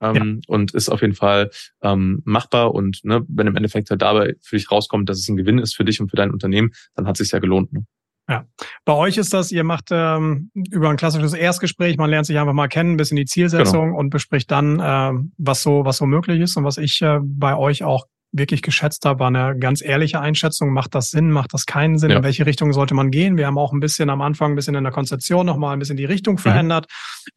[0.00, 0.54] Ähm, ja.
[0.54, 1.50] Und ist auf jeden Fall
[1.82, 2.72] ähm, machbar.
[2.72, 5.74] Und ne, wenn im Endeffekt halt dabei für dich rauskommt, dass es ein Gewinn ist
[5.74, 7.72] für dich und für dein Unternehmen, dann hat es sich ja gelohnt.
[7.72, 7.84] Ne?
[8.28, 8.44] Ja.
[8.84, 12.52] Bei euch ist das, ihr macht ähm, über ein klassisches Erstgespräch, man lernt sich einfach
[12.52, 13.98] mal kennen, ein bisschen die Zielsetzung genau.
[13.98, 17.56] und bespricht dann, äh, was so, was so möglich ist und was ich äh, bei
[17.56, 20.72] euch auch wirklich geschätzt habe, war eine ganz ehrliche Einschätzung.
[20.72, 21.30] Macht das Sinn?
[21.30, 22.10] Macht das keinen Sinn?
[22.10, 22.18] Ja.
[22.18, 23.36] In welche Richtung sollte man gehen?
[23.36, 25.96] Wir haben auch ein bisschen am Anfang, ein bisschen in der Konzeption nochmal ein bisschen
[25.96, 26.38] die Richtung mhm.
[26.38, 26.86] verändert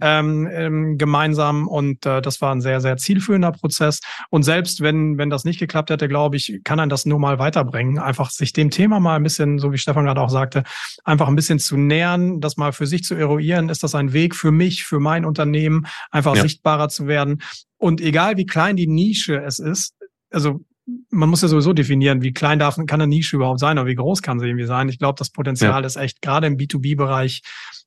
[0.01, 1.67] ähm, ähm, gemeinsam.
[1.67, 4.01] Und äh, das war ein sehr, sehr zielführender Prozess.
[4.29, 7.39] Und selbst wenn, wenn das nicht geklappt hätte, glaube ich, kann ein das nur mal
[7.39, 7.97] weiterbringen.
[7.97, 10.63] Einfach sich dem Thema mal ein bisschen, so wie Stefan gerade auch sagte,
[11.05, 13.69] einfach ein bisschen zu nähern, das mal für sich zu eruieren.
[13.69, 16.41] Ist das ein Weg für mich, für mein Unternehmen, einfach ja.
[16.41, 17.41] sichtbarer zu werden?
[17.77, 19.95] Und egal wie klein die Nische es ist,
[20.29, 20.61] also
[21.09, 23.95] man muss ja sowieso definieren, wie klein darf, kann eine Nische überhaupt sein oder wie
[23.95, 24.89] groß kann sie irgendwie sein.
[24.89, 25.87] Ich glaube, das Potenzial ja.
[25.87, 27.41] ist echt gerade im B2B-Bereich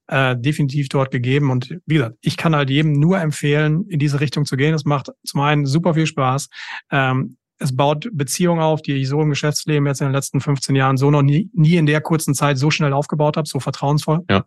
[0.09, 1.50] äh, definitiv dort gegeben.
[1.50, 4.74] Und wie gesagt, ich kann halt jedem nur empfehlen, in diese Richtung zu gehen.
[4.74, 6.48] Es macht zum einen super viel Spaß.
[6.90, 10.74] Ähm, es baut Beziehungen auf, die ich so im Geschäftsleben jetzt in den letzten 15
[10.74, 14.20] Jahren so noch nie, nie in der kurzen Zeit so schnell aufgebaut habe, so vertrauensvoll.
[14.28, 14.44] Ja.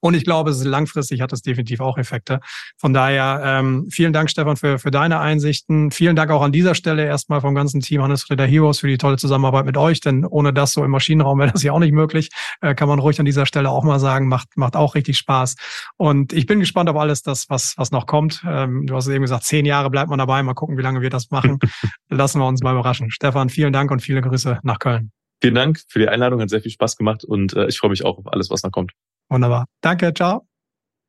[0.00, 2.40] Und ich glaube, es ist langfristig hat es definitiv auch Effekte.
[2.76, 5.90] Von daher ähm, vielen Dank, Stefan, für, für deine Einsichten.
[5.90, 8.98] Vielen Dank auch an dieser Stelle erstmal vom ganzen Team Hannes Ritter Heroes für die
[8.98, 11.92] tolle Zusammenarbeit mit euch, denn ohne das so im Maschinenraum wäre das ja auch nicht
[11.92, 12.30] möglich.
[12.60, 15.56] Äh, kann man ruhig an dieser Stelle auch mal sagen, macht, macht auch richtig Spaß.
[15.96, 18.42] Und ich bin gespannt auf alles das, was, was noch kommt.
[18.46, 20.42] Ähm, du hast eben gesagt, zehn Jahre bleibt man dabei.
[20.42, 21.58] Mal gucken, wie lange wir das machen.
[22.08, 23.10] Lassen wir uns mal überraschen.
[23.10, 25.12] Stefan, vielen Dank und viele Grüße nach Köln.
[25.42, 28.04] Vielen Dank für die Einladung, hat sehr viel Spaß gemacht und äh, ich freue mich
[28.04, 28.92] auch auf alles, was noch kommt.
[29.30, 29.66] Wunderbar.
[29.80, 30.46] Danke, ciao.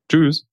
[0.10, 0.48] Tschüss.